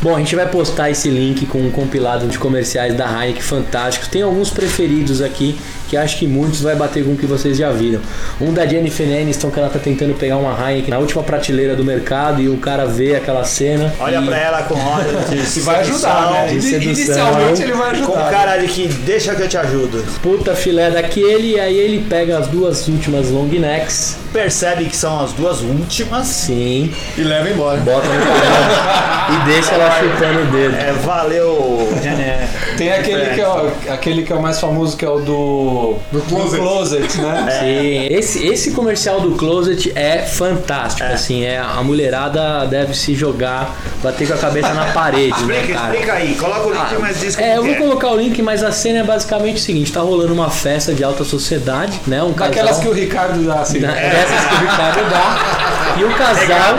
Bom, 0.01 0.13
a 0.15 0.19
gente 0.19 0.35
vai 0.35 0.45
postar 0.47 0.89
esse 0.89 1.09
link 1.09 1.45
com 1.45 1.59
um 1.59 1.71
compilado 1.71 2.27
de 2.27 2.37
comerciais 2.37 2.93
da 2.95 3.05
Heineken 3.05 3.41
fantásticos. 3.41 4.09
Tem 4.09 4.21
alguns 4.23 4.49
preferidos 4.49 5.21
aqui 5.21 5.57
que 5.87 5.95
acho 5.97 6.17
que 6.17 6.27
muitos 6.27 6.61
vai 6.61 6.75
bater 6.75 7.03
com 7.03 7.11
o 7.11 7.17
que 7.17 7.25
vocês 7.25 7.57
já 7.57 7.71
viram. 7.71 8.01
Um 8.41 8.53
da 8.53 8.65
Jennifer 8.65 9.05
Aniston 9.07 9.49
que 9.51 9.59
ela 9.59 9.69
tá 9.69 9.79
tentando 9.79 10.13
pegar 10.15 10.37
uma 10.37 10.51
Heineken 10.51 10.89
na 10.91 10.99
última 10.99 11.23
prateleira 11.23 11.75
do 11.75 11.83
mercado 11.83 12.41
e 12.41 12.49
o 12.49 12.57
cara 12.57 12.85
vê 12.85 13.15
aquela 13.15 13.43
cena. 13.43 13.93
Olha 13.99 14.19
e... 14.19 14.25
pra 14.25 14.37
ela 14.37 14.63
com 14.63 14.75
olhos 14.75 15.29
de 15.29 15.35
E 15.59 15.61
vai 15.61 15.79
ajudar, 15.81 16.31
né? 16.31 16.47
de 16.47 16.61
sedução. 16.61 16.91
Inicialmente 16.91 17.61
ele 17.61 17.73
vai 17.73 17.89
Com 18.01 18.13
ajudar. 18.13 18.31
cara 18.31 18.57
de 18.57 18.67
que 18.67 18.87
deixa 18.87 19.35
que 19.35 19.41
eu 19.43 19.47
te 19.47 19.57
ajudo. 19.57 20.03
Puta 20.21 20.55
filé 20.55 20.89
daquele, 20.91 21.53
e 21.55 21.59
aí 21.59 21.77
ele 21.77 22.05
pega 22.09 22.37
as 22.37 22.47
duas 22.47 22.87
últimas 22.87 23.29
long 23.29 23.45
necks. 23.47 24.17
Percebe 24.33 24.85
que 24.85 24.97
são 24.97 25.23
as 25.23 25.31
duas 25.33 25.61
últimas. 25.61 26.27
Sim, 26.27 26.91
E 27.17 27.21
leva 27.21 27.49
embora. 27.49 27.79
bota 27.79 28.07
no 28.07 28.25
carro 28.25 29.33
e 29.45 29.45
deixa 29.49 29.75
ela 29.75 29.89
chutando 29.91 30.41
o 30.41 30.45
dedo. 30.51 30.75
É, 30.75 30.91
valeu, 31.03 31.87
Jenny. 32.15 32.77
Tem 32.77 32.91
aquele 32.91 33.25
que, 33.35 33.41
é 33.41 33.47
o, 33.47 33.71
aquele 33.93 34.23
que 34.23 34.31
é 34.33 34.35
o 34.35 34.41
mais 34.41 34.59
famoso, 34.59 34.95
que 34.97 35.05
é 35.05 35.09
o 35.09 35.19
do. 35.19 35.95
Do 36.11 36.21
closet. 36.21 36.57
closet, 36.61 37.17
né? 37.21 37.59
Sim, 37.59 38.07
esse, 38.15 38.45
esse 38.47 38.71
comercial 38.71 39.21
do 39.21 39.31
Closet 39.35 39.91
é 39.95 40.19
fantástico, 40.19 41.07
assim, 41.11 41.43
é, 41.43 41.57
a 41.59 41.81
mulherada 41.83 42.65
deve 42.67 42.93
se 42.93 43.13
jogar, 43.15 43.75
bater 44.03 44.27
com 44.27 44.33
a 44.33 44.37
cabeça 44.37 44.73
na 44.73 44.85
parede, 44.85 45.43
né, 45.45 45.57
Explica, 45.59 45.73
cara? 45.79 45.93
explica 45.93 46.13
aí, 46.13 46.35
coloca 46.35 46.67
o 46.67 46.71
link, 46.71 47.01
mas 47.01 47.19
diz 47.19 47.37
É, 47.37 47.57
eu 47.57 47.63
vou 47.63 47.73
é. 47.73 47.75
colocar 47.75 48.11
o 48.11 48.15
link, 48.17 48.41
mas 48.41 48.63
a 48.63 48.71
cena 48.71 48.99
é 48.99 49.03
basicamente 49.03 49.57
o 49.57 49.59
seguinte: 49.59 49.91
tá 49.91 50.01
rolando 50.01 50.33
uma 50.33 50.49
festa 50.49 50.93
de 50.93 51.03
alta 51.03 51.23
sociedade, 51.23 51.99
né? 52.07 52.21
Um 52.23 52.33
casal. 52.33 52.51
Aquelas 52.51 52.79
que 52.79 52.87
o 52.87 52.93
Ricardo 52.93 53.43
dá 53.45 53.55
assim. 53.61 53.79
né, 53.79 53.87
Dessas 53.93 54.45
que 54.47 54.55
o 54.55 54.59
Ricardo 54.59 55.09
dá. 55.09 55.95
E 55.97 56.03
o 56.03 56.13
casal. 56.15 56.75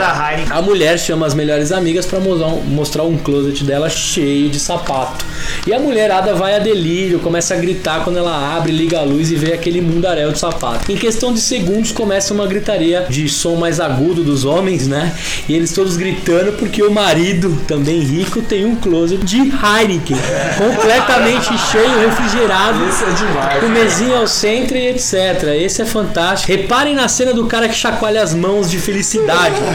A 0.49 0.61
mulher 0.61 0.97
chama 0.99 1.25
as 1.25 1.33
melhores 1.33 1.71
amigas 1.71 2.05
pra 2.05 2.19
mostrar 2.19 2.47
um, 2.47 2.61
mostrar 2.63 3.03
um 3.03 3.17
closet 3.17 3.63
dela 3.63 3.89
cheio 3.89 4.49
de 4.49 4.59
sapato. 4.59 5.25
E 5.65 5.73
a 5.73 5.79
mulherada 5.79 6.33
vai 6.33 6.55
a 6.55 6.59
delírio, 6.59 7.19
começa 7.19 7.53
a 7.53 7.57
gritar 7.57 8.03
quando 8.03 8.17
ela 8.17 8.55
abre, 8.55 8.71
liga 8.71 8.99
a 8.99 9.03
luz 9.03 9.31
e 9.31 9.35
vê 9.35 9.53
aquele 9.53 9.81
mundaréu 9.81 10.31
de 10.31 10.39
sapato. 10.39 10.91
Em 10.91 10.95
questão 10.95 11.33
de 11.33 11.41
segundos 11.41 11.91
começa 11.91 12.33
uma 12.33 12.47
gritaria 12.47 13.05
de 13.09 13.27
som 13.27 13.55
mais 13.55 13.79
agudo 13.79 14.23
dos 14.23 14.45
homens, 14.45 14.87
né? 14.87 15.13
E 15.47 15.53
eles 15.53 15.71
todos 15.73 15.97
gritando 15.97 16.53
porque 16.53 16.81
o 16.83 16.91
marido, 16.91 17.57
também 17.67 17.99
rico, 17.99 18.41
tem 18.41 18.65
um 18.65 18.75
closet 18.75 19.23
de 19.23 19.37
Heineken, 19.37 20.17
completamente 20.57 21.57
cheio, 21.71 21.99
refrigerado. 21.99 22.87
Isso 22.87 23.03
é 23.03 23.11
demais. 23.11 23.59
Com 23.63 23.69
mesinha 23.69 24.17
ao 24.17 24.27
centro 24.27 24.77
e 24.77 24.87
etc. 24.87 25.43
Esse 25.59 25.81
é 25.81 25.85
fantástico. 25.85 26.51
Reparem 26.51 26.95
na 26.95 27.07
cena 27.07 27.33
do 27.33 27.45
cara 27.47 27.67
que 27.67 27.75
chacoalha 27.75 28.21
as 28.21 28.33
mãos 28.33 28.69
de 28.69 28.77
felicidade. 28.79 29.55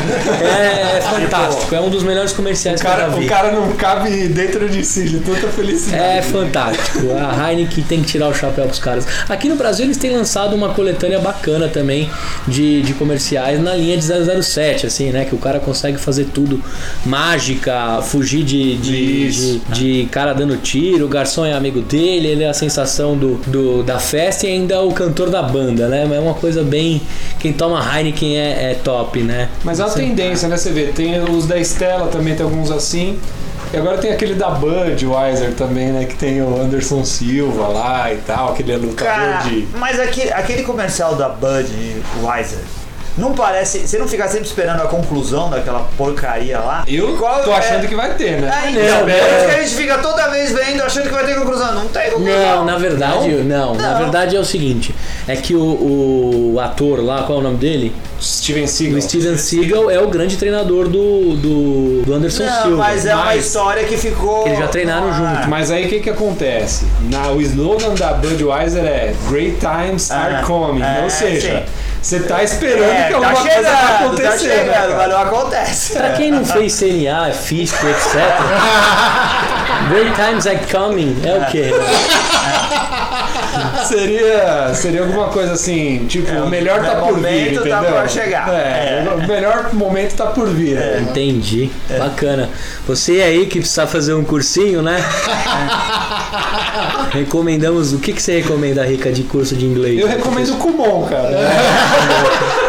É, 0.43 0.99
é 0.99 1.01
fantástico. 1.01 1.75
É 1.75 1.81
um 1.81 1.89
dos 1.89 2.03
melhores 2.03 2.33
comerciais 2.33 2.81
O 2.81 2.85
que 2.85 2.89
eu 2.89 2.93
já 2.93 2.97
cara, 2.99 3.11
vi. 3.11 3.25
o 3.25 3.29
cara 3.29 3.53
não 3.53 3.73
cabe 3.73 4.29
dentro 4.29 4.69
de 4.69 4.85
si, 4.85 5.05
de 5.05 5.19
tanta 5.43 5.49
felicidade. 5.49 6.03
É 6.03 6.23
fantástico. 6.23 7.13
A 7.13 7.51
Heineken 7.51 7.85
tem 7.85 8.01
que 8.01 8.07
tirar 8.07 8.29
o 8.29 8.35
chapéu 8.35 8.67
pros 8.67 8.79
caras. 8.79 9.07
Aqui 9.29 9.49
no 9.49 9.57
Brasil 9.57 9.85
eles 9.85 9.97
têm 9.97 10.11
lançado 10.11 10.55
uma 10.55 10.73
coletânea 10.73 11.19
bacana 11.19 11.69
também 11.69 12.09
de, 12.47 12.83
de 12.83 12.95
comerciais 12.95 13.61
na 13.61 13.75
linha 13.75 13.97
de 13.97 14.05
007, 14.05 14.87
assim, 14.87 15.11
né? 15.11 15.25
Que 15.25 15.35
o 15.35 15.39
cara 15.39 15.59
consegue 15.59 15.99
fazer 15.99 16.27
tudo 16.27 16.63
mágica, 17.05 18.01
fugir 18.03 18.45
de, 18.45 18.77
de, 18.77 19.31
de, 19.31 19.59
de 19.69 20.09
cara 20.11 20.33
dando 20.33 20.57
tiro, 20.57 21.07
o 21.07 21.09
garçom 21.09 21.45
é 21.45 21.53
amigo 21.53 21.81
dele, 21.81 22.29
ele 22.29 22.45
é 22.45 22.49
a 22.49 22.55
sensação 22.55 23.17
do, 23.17 23.35
do, 23.47 23.83
da 23.83 23.99
festa 23.99 24.47
e 24.47 24.51
ainda 24.51 24.83
o 24.83 24.93
cantor 24.93 25.31
da 25.31 25.43
banda, 25.43 25.89
né? 25.89 26.05
Mas 26.09 26.19
é 26.19 26.21
uma 26.21 26.35
coisa 26.35 26.63
bem. 26.63 27.01
Quem 27.39 27.53
toma 27.53 27.83
Heineken 27.83 28.37
é, 28.37 28.73
é 28.73 28.75
top, 28.75 29.21
né? 29.21 29.49
Mas 29.65 29.81
é 29.81 29.85
uma 29.85 29.93
tendência, 29.93 30.49
né? 30.49 30.57
Você 30.57 30.71
vê, 30.71 30.87
tem 30.87 31.21
os 31.21 31.47
da 31.47 31.59
Estela 31.59 32.09
também, 32.09 32.35
tem 32.35 32.45
alguns 32.45 32.71
assim. 32.71 33.19
E 33.73 33.77
agora 33.77 33.97
tem 33.99 34.13
aquele 34.13 34.35
da 34.35 34.51
Budweiser 34.51 35.55
também, 35.55 35.89
né? 35.93 36.05
Que 36.05 36.15
tem 36.15 36.43
o 36.43 36.61
Anderson 36.61 37.05
Silva 37.05 37.69
lá 37.69 38.13
e 38.13 38.19
tal, 38.19 38.53
aquele 38.53 38.77
lutador 38.77 38.97
Cara, 38.97 39.39
de. 39.43 39.67
mas 39.77 39.99
aquele, 39.99 40.31
aquele 40.33 40.63
comercial 40.63 41.15
da 41.15 41.29
Budweiser 41.31 42.59
não 43.19 43.33
parece. 43.33 43.81
Você 43.87 43.99
não 43.99 44.09
fica 44.09 44.27
sempre 44.29 44.47
esperando 44.47 44.81
a 44.83 44.87
conclusão 44.87 45.51
daquela 45.51 45.81
porcaria 45.97 46.59
lá? 46.59 46.85
Eu 46.87 47.17
Qual 47.17 47.43
tô 47.43 47.51
é- 47.53 47.57
achando 47.57 47.87
que 47.87 47.95
vai 47.95 48.15
ter, 48.15 48.41
né? 48.41 48.51
É, 48.65 48.71
então, 48.71 49.01
Não, 49.01 49.09
é. 49.09 49.47
que 49.47 49.51
a 49.55 49.63
gente 49.63 49.75
fica 49.75 49.99
toda 49.99 50.29
vez 50.29 50.53
vendo 50.53 50.83
achando 50.83 51.05
que 51.09 51.15
vai 51.15 51.25
ter 51.27 51.35
conclusão. 51.35 51.75
Não 51.75 51.89
tem 51.89 52.11
conclusão. 52.11 52.57
Não, 52.57 52.65
na 52.65 52.77
verdade, 52.79 53.29
não. 53.43 53.75
Na 53.75 53.91
Não. 53.93 53.99
verdade 53.99 54.37
é 54.37 54.41
o 54.41 54.45
seguinte: 54.45 54.95
é 55.29 55.37
que 55.37 55.55
o, 55.55 56.53
o 56.55 56.61
ator 56.61 57.03
lá, 57.05 57.23
qual 57.25 57.39
é 57.39 57.41
o 57.41 57.45
nome 57.45 57.59
dele? 57.59 57.93
Steven 58.21 58.67
Seagal. 58.69 58.99
O 58.99 59.03
Steven 59.03 59.37
Seagal 59.37 59.91
é 59.91 59.99
o 59.99 60.07
grande 60.09 60.37
treinador 60.37 60.85
do, 60.89 61.35
do, 61.37 62.03
do 62.03 62.15
Anderson 62.15 62.45
Não, 62.45 62.63
Silva. 62.63 62.77
mas 62.77 63.05
é 63.05 63.15
uma 63.15 63.25
mas- 63.25 63.45
história 63.47 63.85
que 63.85 63.97
ficou. 63.97 64.47
Eles 64.47 64.59
já 64.61 64.69
treinaram 64.69 65.09
Ah, 65.11 65.35
junto, 65.37 65.49
Mas 65.51 65.71
aí 65.73 65.87
o 65.87 65.89
que 65.89 65.99
que 66.01 66.11
acontece? 66.11 66.85
Na, 67.11 67.31
o 67.33 67.41
slogan 67.43 67.95
da 67.95 68.13
Budweiser 68.13 68.85
é 68.85 69.13
Great 69.29 69.57
Times 69.59 70.11
are 70.13 70.37
Ah, 70.37 70.43
coming. 70.43 70.83
é, 70.83 71.01
Ou 71.03 71.11
seja, 71.11 71.59
sim. 71.59 71.65
Você 72.03 72.21
tá 72.21 72.43
esperando 72.43 72.83
É, 72.91 73.05
que 73.05 73.11
tá 73.11 73.17
alguma 73.17 73.37
chegando, 73.37 73.55
coisa 73.55 73.71
vai 73.71 73.95
acontecer. 73.95 74.23
tá 74.25 74.31
né, 74.31 74.39
chegando, 74.39 74.73
cara? 74.73 74.95
mas 74.97 75.09
não 75.09 75.19
acontece. 75.23 75.93
Pra 75.93 76.11
quem 76.11 76.31
não 76.33 76.45
fez 76.45 76.75
CNA, 76.79 77.33
FISC, 77.33 77.75
etc. 77.87 78.15
Great 79.89 80.13
times 80.17 80.47
are 80.47 80.61
coming. 80.71 81.17
É 81.25 81.39
o 81.39 81.45
quê? 81.47 81.71
Seria, 83.87 84.73
seria 84.75 85.03
alguma 85.03 85.29
coisa 85.29 85.53
assim, 85.53 86.07
tipo, 86.09 86.31
É, 86.31 86.41
o 86.41 86.49
melhor 86.49 86.81
tá 86.83 86.97
por 86.97 87.15
vir, 87.15 87.23
momento 87.23 87.53
entendeu? 87.55 87.71
tá 87.71 87.83
pra 87.83 88.09
chegar. 88.09 88.49
É, 88.53 89.05
o 89.15 89.27
melhor 89.27 89.73
momento 89.75 90.15
tá 90.17 90.27
por 90.27 90.49
vir. 90.49 90.77
né? 90.77 91.05
Entendi. 91.09 91.71
Bacana. 91.99 92.49
Você 92.87 93.23
aí 93.23 93.47
que 93.47 93.59
precisa 93.61 93.87
fazer 93.87 94.15
um 94.15 94.25
cursinho, 94.25 94.83
né? 94.83 95.03
Recomendamos. 97.13 97.93
O 97.93 97.99
que, 97.99 98.13
que 98.13 98.23
você 98.23 98.41
recomenda, 98.41 98.85
Rica, 98.85 99.13
de 99.13 99.23
curso 99.25 99.55
de 99.57 99.67
inglês? 99.67 100.01
Eu 100.01 100.09
recomendo 100.09 100.55
o 100.55 100.57
Kumon, 100.57 101.07
cara. 101.09 101.31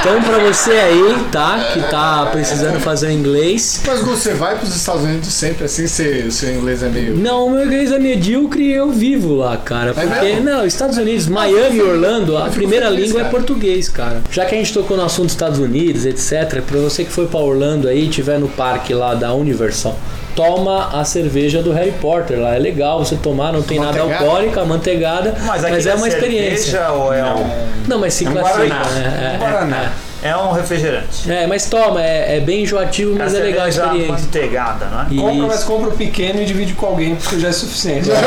Então, 0.00 0.22
pra 0.22 0.38
você 0.38 0.70
aí, 0.70 1.16
tá? 1.32 1.70
Que 1.72 1.80
tá 1.90 2.26
precisando 2.30 2.78
fazer 2.78 3.10
inglês. 3.10 3.82
Mas 3.84 4.00
você 4.00 4.32
vai 4.32 4.56
pros 4.56 4.74
Estados 4.74 5.02
Unidos 5.02 5.26
sempre 5.32 5.64
assim, 5.64 5.84
o 5.84 6.30
seu 6.30 6.54
inglês 6.54 6.82
é 6.84 6.88
meio. 6.88 7.16
Não, 7.16 7.46
o 7.46 7.50
meu 7.50 7.64
inglês 7.64 7.90
é 7.90 7.98
medíocre 7.98 8.62
e 8.62 8.72
eu 8.72 8.90
vivo 8.92 9.34
lá, 9.34 9.56
cara. 9.56 9.92
Porque, 9.92 10.24
mesmo? 10.24 10.44
não, 10.44 10.64
Estados 10.64 10.96
Unidos, 10.96 11.26
Miami 11.26 11.78
e 11.78 11.82
Orlando, 11.82 12.38
a 12.38 12.48
primeira 12.48 12.88
língua 12.88 13.22
é 13.22 13.24
português, 13.24 13.88
cara. 13.88 14.22
Já 14.30 14.44
que 14.46 14.54
a 14.54 14.58
gente 14.58 14.72
tocou 14.72 14.96
no 14.96 15.04
assunto 15.04 15.30
Estados 15.30 15.58
Unidos, 15.58 16.06
etc., 16.06 16.62
pra 16.62 16.78
você 16.78 17.04
que 17.04 17.10
foi 17.10 17.26
pra 17.26 17.40
Orlando 17.40 17.88
aí, 17.88 18.08
tiver 18.08 18.38
no 18.38 18.48
parque 18.48 18.94
lá 18.94 19.14
da 19.14 19.34
Universal, 19.34 19.98
toma 20.38 20.90
a 20.96 21.04
cerveja 21.04 21.60
do 21.64 21.72
Harry 21.72 21.90
Potter 22.00 22.38
lá. 22.38 22.54
É 22.54 22.58
legal 22.60 23.04
você 23.04 23.16
tomar, 23.16 23.52
não 23.52 23.60
tem 23.60 23.80
nada 23.80 24.00
alcoólica, 24.00 24.64
manteigada, 24.64 25.34
Mas, 25.40 25.62
mas, 25.62 25.64
aquilo 25.64 25.88
é 25.90 25.94
uma 25.96 26.06
experiência. 26.08 26.76
é 26.78 26.90
um, 26.92 27.50
Não, 27.88 27.98
mas 27.98 28.14
se 28.14 28.24
É 28.24 28.28
um 28.28 28.32
classifica. 28.34 28.68
Guaraná. 28.68 28.86
É, 28.96 29.32
é, 29.32 29.34
Um 29.34 29.38
Guaraná. 29.40 29.92
é 30.22 30.36
um 30.36 30.52
refrigerante? 30.52 31.30
é, 31.32 31.46
mas 31.48 31.66
toma, 31.68 32.00
é, 32.04 32.36
é 32.36 32.40
bem 32.40 32.62
enjoativo, 32.62 33.16
mas 33.18 33.34
é 33.34 33.40
legal 33.40 33.64
a 33.66 33.68
experiência. 33.68 34.12
manteigada, 34.12 34.86
não 34.86 35.00
é? 35.00 35.04
Compra, 35.32 35.46
mas 35.48 35.64
compra 35.64 35.88
o 35.88 35.92
pequeno 35.92 36.40
e 36.40 36.44
divide 36.44 36.72
com 36.74 36.86
alguém, 36.86 37.16
porque 37.16 37.40
já 37.40 37.48
é 37.48 37.52
suficiente. 37.52 38.08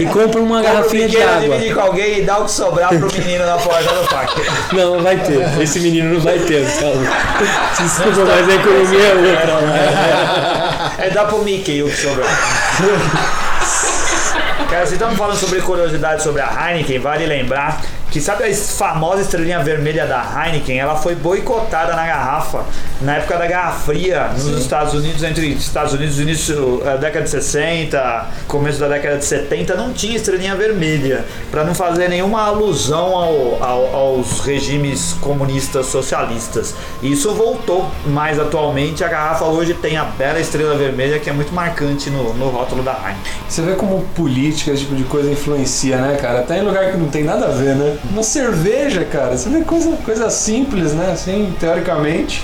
E 0.00 0.06
compra 0.06 0.40
uma 0.40 0.60
garrafinha 0.60 1.08
de 1.08 1.16
Compra 1.16 1.30
um 1.30 1.34
água. 1.34 1.40
pequeno, 1.42 1.58
divide 1.60 1.74
com 1.74 1.80
alguém 1.80 2.18
e 2.18 2.22
dá 2.22 2.38
o 2.38 2.44
que 2.46 2.50
sobrar 2.50 2.88
pro 2.88 3.12
menino 3.12 3.46
na 3.46 3.56
porta 3.58 3.92
do 3.94 4.08
parque. 4.08 4.40
Não, 4.74 4.96
não 4.96 5.02
vai 5.02 5.16
ter. 5.18 5.62
Esse 5.62 5.78
menino 5.78 6.14
não 6.14 6.20
vai 6.20 6.38
ter, 6.40 6.64
calma. 6.80 7.06
Desculpa, 7.78 8.24
mas 8.24 8.48
a 8.48 8.54
economia 8.54 9.06
é 9.06 9.14
outra. 9.14 9.60
né? 9.60 10.61
É 10.98 11.10
dar 11.10 11.26
pro 11.26 11.42
Mickey 11.42 11.82
o 11.82 11.88
que 11.88 11.96
sobrar. 11.96 12.28
Cara, 14.70 14.86
vocês 14.86 14.92
estão 14.92 15.14
falando 15.16 15.36
sobre 15.36 15.60
curiosidade 15.60 16.22
sobre 16.22 16.40
a 16.40 16.70
Heineken, 16.70 16.98
vale 16.98 17.26
lembrar 17.26 17.82
que 18.12 18.20
sabe 18.20 18.44
a 18.44 18.54
famosa 18.54 19.22
estrelinha 19.22 19.58
vermelha 19.60 20.06
da 20.06 20.22
Heineken, 20.46 20.78
ela 20.78 20.94
foi 20.96 21.14
boicotada 21.16 21.94
na 21.96 22.06
garrafa 22.06 22.62
na 23.00 23.16
época 23.16 23.36
da 23.38 23.46
Guerra 23.46 23.72
Fria 23.72 24.28
nos 24.28 24.46
Estados 24.60 24.94
Unidos, 24.94 25.22
entre 25.24 25.48
Estados 25.54 25.92
Unidos 25.94 26.20
início 26.20 26.80
da 26.84 26.96
década 26.96 27.24
de 27.24 27.30
60, 27.30 28.26
começo 28.46 28.78
da 28.78 28.86
década 28.88 29.16
de 29.18 29.24
70, 29.24 29.74
não 29.74 29.92
tinha 29.92 30.14
estrelinha 30.16 30.54
vermelha, 30.54 31.24
para 31.50 31.64
não 31.64 31.74
fazer 31.74 32.08
nenhuma 32.08 32.42
alusão 32.42 33.16
ao- 33.16 33.62
ao- 33.62 33.94
aos 33.96 34.40
regimes 34.40 35.14
comunistas 35.20 35.86
socialistas. 35.86 36.74
Isso 37.02 37.32
voltou 37.34 37.90
mais 38.06 38.38
atualmente, 38.38 39.02
a 39.02 39.08
garrafa 39.08 39.46
hoje 39.46 39.74
tem 39.74 39.96
a 39.96 40.04
bela 40.04 40.38
estrela 40.38 40.74
vermelha 40.76 41.18
que 41.18 41.30
é 41.30 41.32
muito 41.32 41.52
marcante 41.54 42.10
no, 42.10 42.34
no 42.34 42.48
rótulo 42.50 42.82
da 42.82 42.92
Heineken. 42.92 43.32
Você 43.48 43.62
vê 43.62 43.72
como 43.72 44.02
política, 44.14 44.70
esse 44.70 44.82
tipo 44.82 44.94
de 44.94 45.04
coisa 45.04 45.30
influencia, 45.30 45.96
né, 45.96 46.16
cara? 46.20 46.40
Até 46.40 46.58
em 46.58 46.62
lugar 46.62 46.90
que 46.90 46.96
não 46.98 47.08
tem 47.08 47.24
nada 47.24 47.46
a 47.46 47.50
ver, 47.50 47.74
né? 47.74 47.96
Uma 48.10 48.22
cerveja, 48.22 49.04
cara, 49.04 49.36
você 49.36 49.48
vê 49.48 49.62
coisa, 49.62 49.96
coisa 50.04 50.28
simples, 50.28 50.92
né? 50.92 51.12
Assim, 51.12 51.54
teoricamente, 51.58 52.42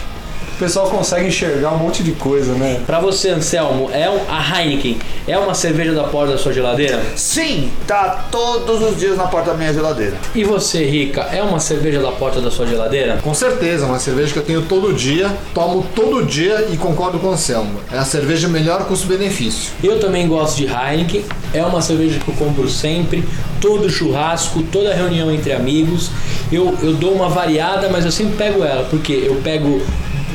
o 0.59 0.61
pessoal 0.61 0.91
consegue 0.91 1.29
enxergar 1.29 1.73
um 1.73 1.79
monte 1.79 2.03
de 2.03 2.11
coisa, 2.12 2.53
né? 2.55 2.81
Pra 2.85 2.99
você, 2.99 3.31
Anselmo, 3.31 3.88
é 3.93 4.11
um- 4.11 4.19
a 4.29 4.61
Heineken 4.61 4.99
é 5.29 5.38
uma 5.38 5.55
cerveja 5.55 5.93
da 5.93 6.03
porta 6.05 6.33
da 6.33 6.38
sua 6.38 6.53
geladeira? 6.53 7.00
Sim, 7.15 7.71
tá 7.87 8.27
todos 8.29 8.83
os 8.83 8.99
dias 8.99 9.17
na 9.17 9.29
porta 9.29 9.53
da 9.53 9.57
minha 9.57 9.73
geladeira. 9.73 10.17
E 10.35 10.43
você, 10.43 10.85
Rica, 10.85 11.21
é 11.33 11.41
uma 11.41 11.61
cerveja 11.61 12.00
da 12.00 12.11
porta 12.11 12.41
da 12.41 12.50
sua 12.50 12.67
geladeira? 12.67 13.19
Com 13.23 13.33
certeza, 13.33 13.87
uma 13.87 14.00
cerveja 14.00 14.33
que 14.33 14.38
eu 14.41 14.43
tenho 14.45 14.62
todo 14.62 14.93
dia, 14.93 15.31
tomo 15.55 15.87
todo 15.95 16.25
dia 16.25 16.67
e 16.73 16.77
concordo 16.77 17.21
com 17.21 17.29
o 17.29 17.37
Selma. 17.38 17.79
É 17.93 17.99
a 17.99 18.05
cerveja 18.05 18.49
melhor 18.49 18.85
custo-benefício. 18.87 19.71
Eu 19.81 20.00
também 20.00 20.27
gosto 20.27 20.57
de 20.57 20.65
Heineken, 20.67 21.25
é 21.55 21.62
uma 21.65 21.81
cerveja 21.81 22.19
que 22.19 22.29
eu 22.29 22.35
compro 22.35 22.69
sempre, 22.69 23.23
todo 23.61 23.88
churrasco, 23.88 24.61
toda 24.73 24.93
reunião 24.93 25.31
entre 25.31 25.53
amigos. 25.53 26.11
Eu, 26.50 26.77
eu 26.83 26.95
dou 26.95 27.12
uma 27.12 27.29
variada, 27.29 27.88
mas 27.88 28.05
eu 28.05 28.11
sempre 28.11 28.35
pego 28.37 28.65
ela, 28.65 28.85
porque 28.91 29.12
eu 29.12 29.37
pego 29.37 29.81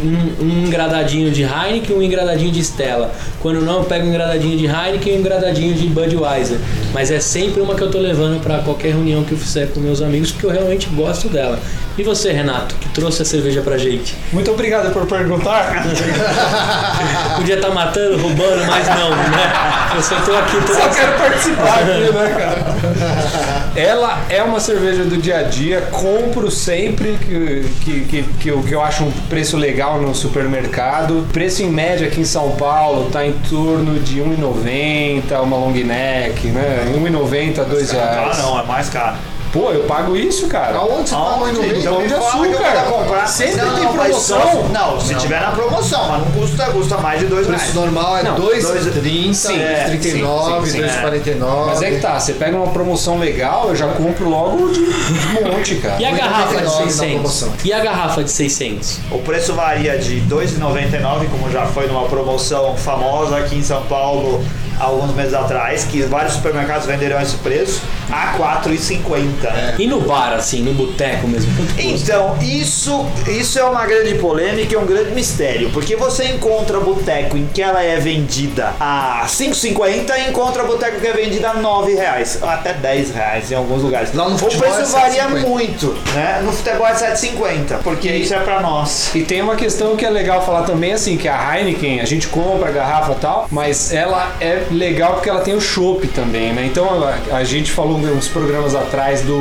um, 0.03 0.43
um 0.43 0.67
engradadinho 0.67 1.31
de 1.31 1.43
Heineken 1.43 1.95
e 1.95 2.00
um 2.00 2.01
engradadinho 2.01 2.51
de 2.51 2.60
Stella. 2.60 3.12
Quando 3.39 3.62
não, 3.62 3.79
eu 3.79 3.83
pego 3.86 4.05
um 4.05 4.10
engradadinho 4.10 4.57
de 4.57 4.65
Heineken 4.65 5.13
e 5.13 5.17
um 5.17 5.19
engradadinho 5.19 5.74
de 5.74 5.88
Budweiser. 5.88 6.60
Mas 6.93 7.10
é 7.12 7.19
sempre 7.19 7.62
uma 7.62 7.75
que 7.75 7.81
eu 7.81 7.89
tô 7.89 8.00
levando 8.00 8.41
para 8.41 8.60
qualquer 8.60 8.89
reunião 8.89 9.24
que 9.24 9.31
eu 9.31 9.38
fizer 9.38 9.67
com 9.67 9.79
meus 9.79 10.01
amigos, 10.01 10.31
porque 10.31 10.45
eu 10.45 10.51
realmente 10.51 10.88
gosto 10.89 11.29
dela. 11.29 11.60
E 11.95 12.01
você, 12.01 12.31
Renato, 12.31 12.74
que 12.75 12.89
trouxe 12.89 13.22
a 13.22 13.25
cerveja 13.25 13.62
pra 13.62 13.77
gente? 13.77 14.15
Muito 14.31 14.50
obrigado 14.50 14.91
por 14.91 15.05
perguntar. 15.05 15.86
Podia 17.38 17.55
estar 17.55 17.69
matando, 17.69 18.17
roubando, 18.17 18.65
mas 18.65 18.88
não, 18.88 19.12
né? 19.12 19.93
Eu 19.95 20.01
só 20.01 20.15
tô 20.22 20.36
aqui 20.36 20.55
Só 20.67 20.79
toda 20.79 20.89
quero 20.89 21.17
participar 21.19 21.79
aqui, 21.79 22.12
né, 22.12 22.36
cara? 22.36 23.63
Ela 23.79 24.24
é 24.29 24.41
uma 24.41 24.60
cerveja 24.60 25.03
do 25.03 25.17
dia 25.17 25.38
a 25.38 25.43
dia, 25.43 25.81
compro 25.91 26.50
sempre 26.50 27.17
que, 27.17 27.65
que, 27.83 28.00
que, 28.01 28.24
que, 28.39 28.50
eu, 28.50 28.63
que 28.63 28.74
eu 28.74 28.81
acho 28.81 29.03
um 29.03 29.12
preço 29.29 29.55
legal 29.55 29.92
no 30.01 30.13
supermercado. 30.15 31.27
Preço 31.31 31.63
em 31.63 31.69
média 31.69 32.07
aqui 32.07 32.21
em 32.21 32.25
São 32.25 32.51
Paulo 32.51 33.09
tá 33.12 33.25
em 33.25 33.33
torno 33.50 34.00
de 34.00 34.21
R$1,90, 34.21 35.41
uma 35.41 35.57
long 35.57 35.71
neck, 35.71 36.47
né? 36.47 36.85
R$1,90, 36.93 37.63
2 37.65 37.91
reais. 37.91 38.39
Ah, 38.39 38.41
não, 38.41 38.59
é 38.59 38.63
mais 38.65 38.89
caro. 38.89 39.17
Pô, 39.53 39.72
eu 39.72 39.83
pago 39.83 40.15
isso, 40.17 40.48
cara. 40.48 40.75
Aonde 40.79 41.10
você 41.10 41.15
paga 41.15 41.27
Aonde? 41.45 41.60
no? 41.60 41.77
Então 41.77 41.95
Pão 41.98 42.07
de 42.07 42.13
açúcar. 42.15 43.27
Sempre 43.27 43.62
Não, 43.62 43.75
tem 43.75 43.83
só- 43.83 43.93
promoção. 44.39 44.69
não, 44.69 45.00
se 45.00 45.13
tiver 45.13 45.39
na 45.39 45.51
promoção, 45.51 46.07
mas 46.10 46.22
não 46.25 46.31
custa, 46.31 46.65
custa 46.72 46.98
mais 46.98 47.19
de 47.19 47.27
dois 47.27 47.45
O 47.45 47.50
preço 47.50 47.62
reais. 47.65 47.75
normal 47.75 48.17
é 48.17 48.24
Não, 48.24 48.36
2,30, 48.36 49.33
Sim, 49.36 49.62
é, 49.62 49.89
2,39, 49.91 50.65
sim, 50.65 50.72
sim, 50.72 50.77
sim, 50.79 50.81
2,49. 50.88 51.65
Mas 51.67 51.81
é 51.83 51.91
que 51.91 52.00
tá, 52.00 52.19
você 52.19 52.33
pega 52.33 52.57
uma 52.57 52.72
promoção 52.74 53.19
legal, 53.19 53.69
eu 53.69 53.75
já 53.75 53.89
compro 53.89 54.27
logo 54.27 54.69
de, 54.69 54.83
de 54.86 55.43
monte, 55.43 55.75
cara. 55.75 56.01
E 56.01 56.05
a 56.05 56.12
garrafa 56.12 56.55
de 56.57 56.63
8,99 56.63 56.63
na 56.63 56.69
600? 56.89 57.13
promoção. 57.13 57.53
E 57.63 57.74
a 57.74 57.79
garrafa 57.79 58.24
de 58.24 58.31
600? 58.31 58.98
O 59.12 59.19
preço 59.19 59.53
varia 59.53 60.00
de 60.00 60.15
R$ 60.15 60.25
2,99, 60.29 61.29
como 61.29 61.51
já 61.51 61.67
foi 61.67 61.86
numa 61.88 62.05
promoção 62.07 62.75
famosa 62.75 63.38
aqui 63.38 63.55
em 63.57 63.63
São 63.63 63.83
Paulo, 63.83 64.43
alguns 64.79 65.13
meses 65.13 65.36
atrás, 65.36 65.83
que 65.83 66.01
vários 66.01 66.33
supermercados 66.33 66.88
venderam 66.88 67.22
esse 67.22 67.36
preço, 67.38 67.81
a 68.13 68.32
R$ 68.32 68.38
4,50. 68.38 69.51
né? 69.53 69.75
E 69.79 69.88
no 69.88 70.01
bar, 70.01 70.34
assim, 70.34 70.62
no 70.62 70.74
boteco 70.74 71.27
mesmo? 71.27 71.51
Então, 71.77 72.38
isso, 72.41 73.05
isso 73.27 73.58
é 73.60 73.63
uma 73.63 73.86
grande 73.86 74.15
polêmica 74.15 74.74
e 74.74 74.77
um 74.77 74.86
grande 74.86 75.12
mistério, 75.12 75.70
porque 75.72 75.96
você 75.96 76.25
encontra 76.25 76.79
boteco 76.79 77.38
em 77.38 77.48
que 77.48 77.62
ela 77.62 77.82
é 77.84 77.98
vendida 78.00 78.74
a 78.79 79.24
5,50 79.27 80.12
e 80.17 80.29
encontra 80.29 80.63
boteco 80.63 81.00
que 81.00 81.08
é 81.08 81.13
vendida 81.13 81.50
a 81.51 81.53
9 81.55 81.93
reais, 81.96 82.39
ou 82.41 82.50
até 82.50 82.74
10 82.74 83.12
reais 83.12 83.51
em 83.51 83.55
alguns 83.55 83.82
lugares. 83.82 84.13
Lá 84.13 84.29
no 84.29 84.36
o 84.36 84.38
futebol 84.38 84.72
preço 84.72 84.96
é 84.96 85.00
varia 85.00 85.24
7,50. 85.24 85.48
muito, 85.48 85.98
né? 86.13 86.41
No 86.43 86.51
futebol 86.51 86.88
é 86.88 86.93
7,50, 86.93 87.77
porque 87.84 88.08
E- 88.10 88.22
isso 88.22 88.34
é 88.34 88.39
pra 88.39 88.60
nós. 88.62 89.12
E 89.15 89.22
tem 89.24 89.41
uma 89.41 89.55
questão 89.55 89.96
que 89.96 90.05
é 90.05 90.10
legal 90.10 90.46
falar 90.46 90.63
também, 90.63 90.93
assim, 90.93 91.17
que 91.17 91.27
a 91.27 91.58
Heineken, 91.58 92.00
a 92.01 92.05
gente 92.05 92.27
compra 92.27 92.70
a 92.70 92.72
garrafa 92.72 93.12
e 93.13 93.15
tal, 93.15 93.48
mas 93.51 93.93
ela 93.93 94.32
é 94.39 94.63
legal 94.72 95.13
porque 95.13 95.29
ela 95.29 95.41
tem 95.41 95.55
o 95.55 95.62
chopp 95.62 96.08
também, 96.10 96.53
né? 96.53 96.65
Então 96.65 97.03
a, 97.32 97.38
a 97.38 97.43
gente 97.43 97.72
falou 97.72 97.98
uns 98.12 98.27
programas 98.27 98.75
atrás 98.75 99.22
do 99.22 99.38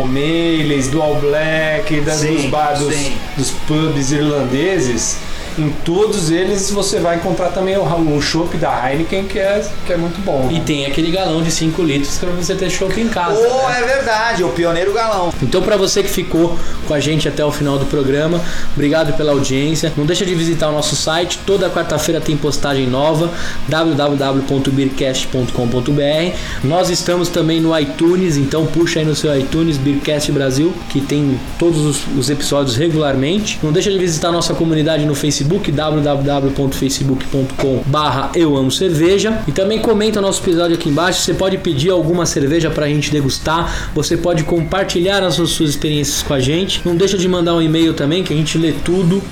O'Malley's, 0.00 0.88
do 0.88 1.00
All 1.02 1.16
Black, 1.16 2.00
da, 2.00 2.12
Sim, 2.12 2.34
dos, 2.36 2.44
bar, 2.46 2.78
dos, 2.78 2.94
dos 3.36 3.50
pubs 3.66 4.12
irlandeses. 4.12 5.18
Em 5.56 5.70
todos 5.84 6.30
eles 6.30 6.70
você 6.70 6.98
vai 6.98 7.16
encontrar 7.16 7.50
também 7.50 7.76
o, 7.76 7.82
o 7.82 8.20
chopp 8.20 8.56
da 8.56 8.90
Heineken, 8.90 9.26
que 9.26 9.38
é, 9.38 9.64
que 9.86 9.92
é 9.92 9.96
muito 9.96 10.20
bom. 10.20 10.50
E 10.50 10.58
tem 10.60 10.86
aquele 10.86 11.12
galão 11.12 11.42
de 11.42 11.50
5 11.50 11.82
litros 11.82 12.16
pra 12.18 12.30
você 12.30 12.54
ter 12.54 12.70
chopp 12.70 12.98
em 13.00 13.08
casa. 13.08 13.38
Ou 13.38 13.68
né? 13.68 13.80
é 13.80 13.84
verdade, 13.84 14.42
o 14.42 14.48
pioneiro 14.48 14.92
galão. 14.92 15.32
Então, 15.40 15.62
para 15.62 15.76
você 15.76 16.02
que 16.02 16.08
ficou 16.08 16.58
com 16.88 16.94
a 16.94 16.98
gente 16.98 17.28
até 17.28 17.44
o 17.44 17.52
final 17.52 17.78
do 17.78 17.86
programa, 17.86 18.40
obrigado 18.74 19.16
pela 19.16 19.30
audiência. 19.30 19.92
Não 19.96 20.04
deixa 20.04 20.26
de 20.26 20.34
visitar 20.34 20.68
o 20.68 20.72
nosso 20.72 20.96
site. 20.96 21.38
Toda 21.46 21.70
quarta-feira 21.70 22.20
tem 22.20 22.36
postagem 22.36 22.88
nova 22.88 23.30
www.beercast.com.br. 23.68 26.36
Nós 26.64 26.90
estamos 26.90 27.28
também 27.28 27.60
no 27.60 27.78
iTunes, 27.78 28.36
então 28.36 28.66
puxa 28.66 28.98
aí 28.98 29.04
no 29.04 29.14
seu 29.14 29.38
iTunes 29.38 29.76
Beercast 29.76 30.32
Brasil, 30.32 30.74
que 30.90 31.00
tem 31.00 31.38
todos 31.58 31.80
os, 31.80 32.02
os 32.18 32.28
episódios 32.28 32.76
regularmente. 32.76 33.60
Não 33.62 33.70
deixa 33.70 33.90
de 33.90 33.98
visitar 33.98 34.28
a 34.28 34.32
nossa 34.32 34.54
comunidade 34.54 35.06
no 35.06 35.14
Facebook 35.14 35.43
www.facebook.com/barra 35.46 38.30
Eu 38.34 38.56
Amo 38.56 38.70
Cerveja 38.70 39.42
e 39.46 39.52
também 39.52 39.78
comenta 39.78 40.18
o 40.18 40.22
nosso 40.22 40.42
episódio 40.42 40.76
aqui 40.76 40.88
embaixo. 40.88 41.20
Você 41.20 41.34
pode 41.34 41.58
pedir 41.58 41.90
alguma 41.90 42.24
cerveja 42.26 42.70
pra 42.70 42.88
gente 42.88 43.10
degustar. 43.10 43.90
Você 43.94 44.16
pode 44.16 44.44
compartilhar 44.44 45.22
as 45.22 45.34
suas 45.34 45.60
experiências 45.60 46.22
com 46.22 46.32
a 46.34 46.40
gente. 46.40 46.80
Não 46.84 46.96
deixa 46.96 47.18
de 47.18 47.28
mandar 47.28 47.54
um 47.54 47.62
e-mail 47.62 47.94
também 47.94 48.24
que 48.24 48.32
a 48.32 48.36
gente 48.36 48.58
lê 48.58 48.72
tudo. 48.72 49.22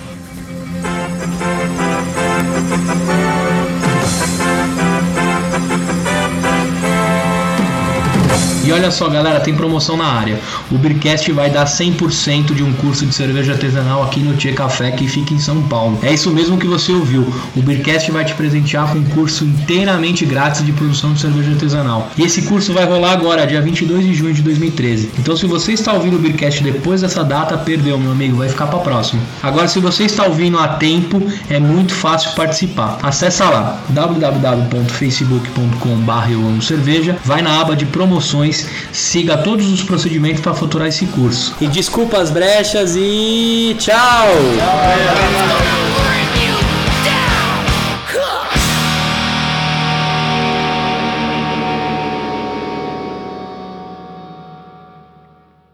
E 8.73 8.75
olha 8.75 8.91
só, 8.91 9.07
galera, 9.07 9.39
tem 9.39 9.55
promoção 9.55 9.99
na 9.99 10.07
área. 10.07 10.41
O 10.71 10.79
Beercast 10.79 11.31
vai 11.33 11.51
dar 11.51 11.67
100% 11.67 12.55
de 12.55 12.63
um 12.63 12.73
curso 12.73 13.05
de 13.05 13.15
cerveja 13.15 13.53
artesanal 13.53 14.03
aqui 14.03 14.21
no 14.21 14.35
Tia 14.35 14.55
Café, 14.55 14.91
que 14.93 15.07
fica 15.07 15.35
em 15.35 15.39
São 15.39 15.61
Paulo. 15.65 15.99
É 16.03 16.11
isso 16.11 16.31
mesmo 16.31 16.57
que 16.57 16.67
você 16.67 16.91
ouviu. 16.91 17.31
O 17.55 17.61
Beercast 17.61 18.11
vai 18.11 18.25
te 18.25 18.33
presentear 18.33 18.91
com 18.91 18.99
um 18.99 19.05
curso 19.05 19.45
inteiramente 19.45 20.25
grátis 20.25 20.65
de 20.65 20.73
produção 20.73 21.13
de 21.13 21.21
cerveja 21.21 21.51
artesanal. 21.51 22.11
E 22.17 22.23
esse 22.23 22.41
curso 22.41 22.73
vai 22.73 22.87
rolar 22.87 23.13
agora, 23.13 23.47
dia 23.47 23.61
22 23.61 24.07
de 24.07 24.15
junho 24.15 24.33
de 24.33 24.41
2013. 24.41 25.11
Então, 25.19 25.37
se 25.37 25.45
você 25.45 25.73
está 25.73 25.93
ouvindo 25.93 26.17
o 26.17 26.19
Beercast 26.19 26.65
depois 26.65 27.03
dessa 27.03 27.23
data, 27.23 27.59
perdeu, 27.59 27.99
meu 27.99 28.13
amigo, 28.13 28.39
vai 28.39 28.49
ficar 28.49 28.69
para 28.69 28.79
próxima. 28.79 29.21
Agora, 29.43 29.69
se 29.69 29.81
você 29.81 30.05
está 30.05 30.25
ouvindo 30.25 30.59
a 30.59 30.69
tempo, 30.69 31.23
é 31.51 31.61
muito 31.61 31.93
fácil 31.93 32.33
participar. 32.33 32.99
Acesse 33.03 33.43
lá 33.43 33.83
www.facebook.com.br 33.91 36.31
eu 36.31 36.41
amo 36.41 36.63
cerveja, 36.63 37.19
vai 37.23 37.43
na 37.43 37.61
aba 37.61 37.77
de 37.77 37.85
promoções, 37.85 38.62
siga 38.93 39.37
todos 39.39 39.71
os 39.71 39.83
procedimentos 39.83 40.41
para 40.41 40.55
faturar 40.55 40.89
esse 40.89 41.07
curso. 41.07 41.55
E 41.61 41.67
desculpa 41.67 42.19
as 42.19 42.31
brechas 42.31 42.95
e 42.97 43.77
tchau. 43.79 44.29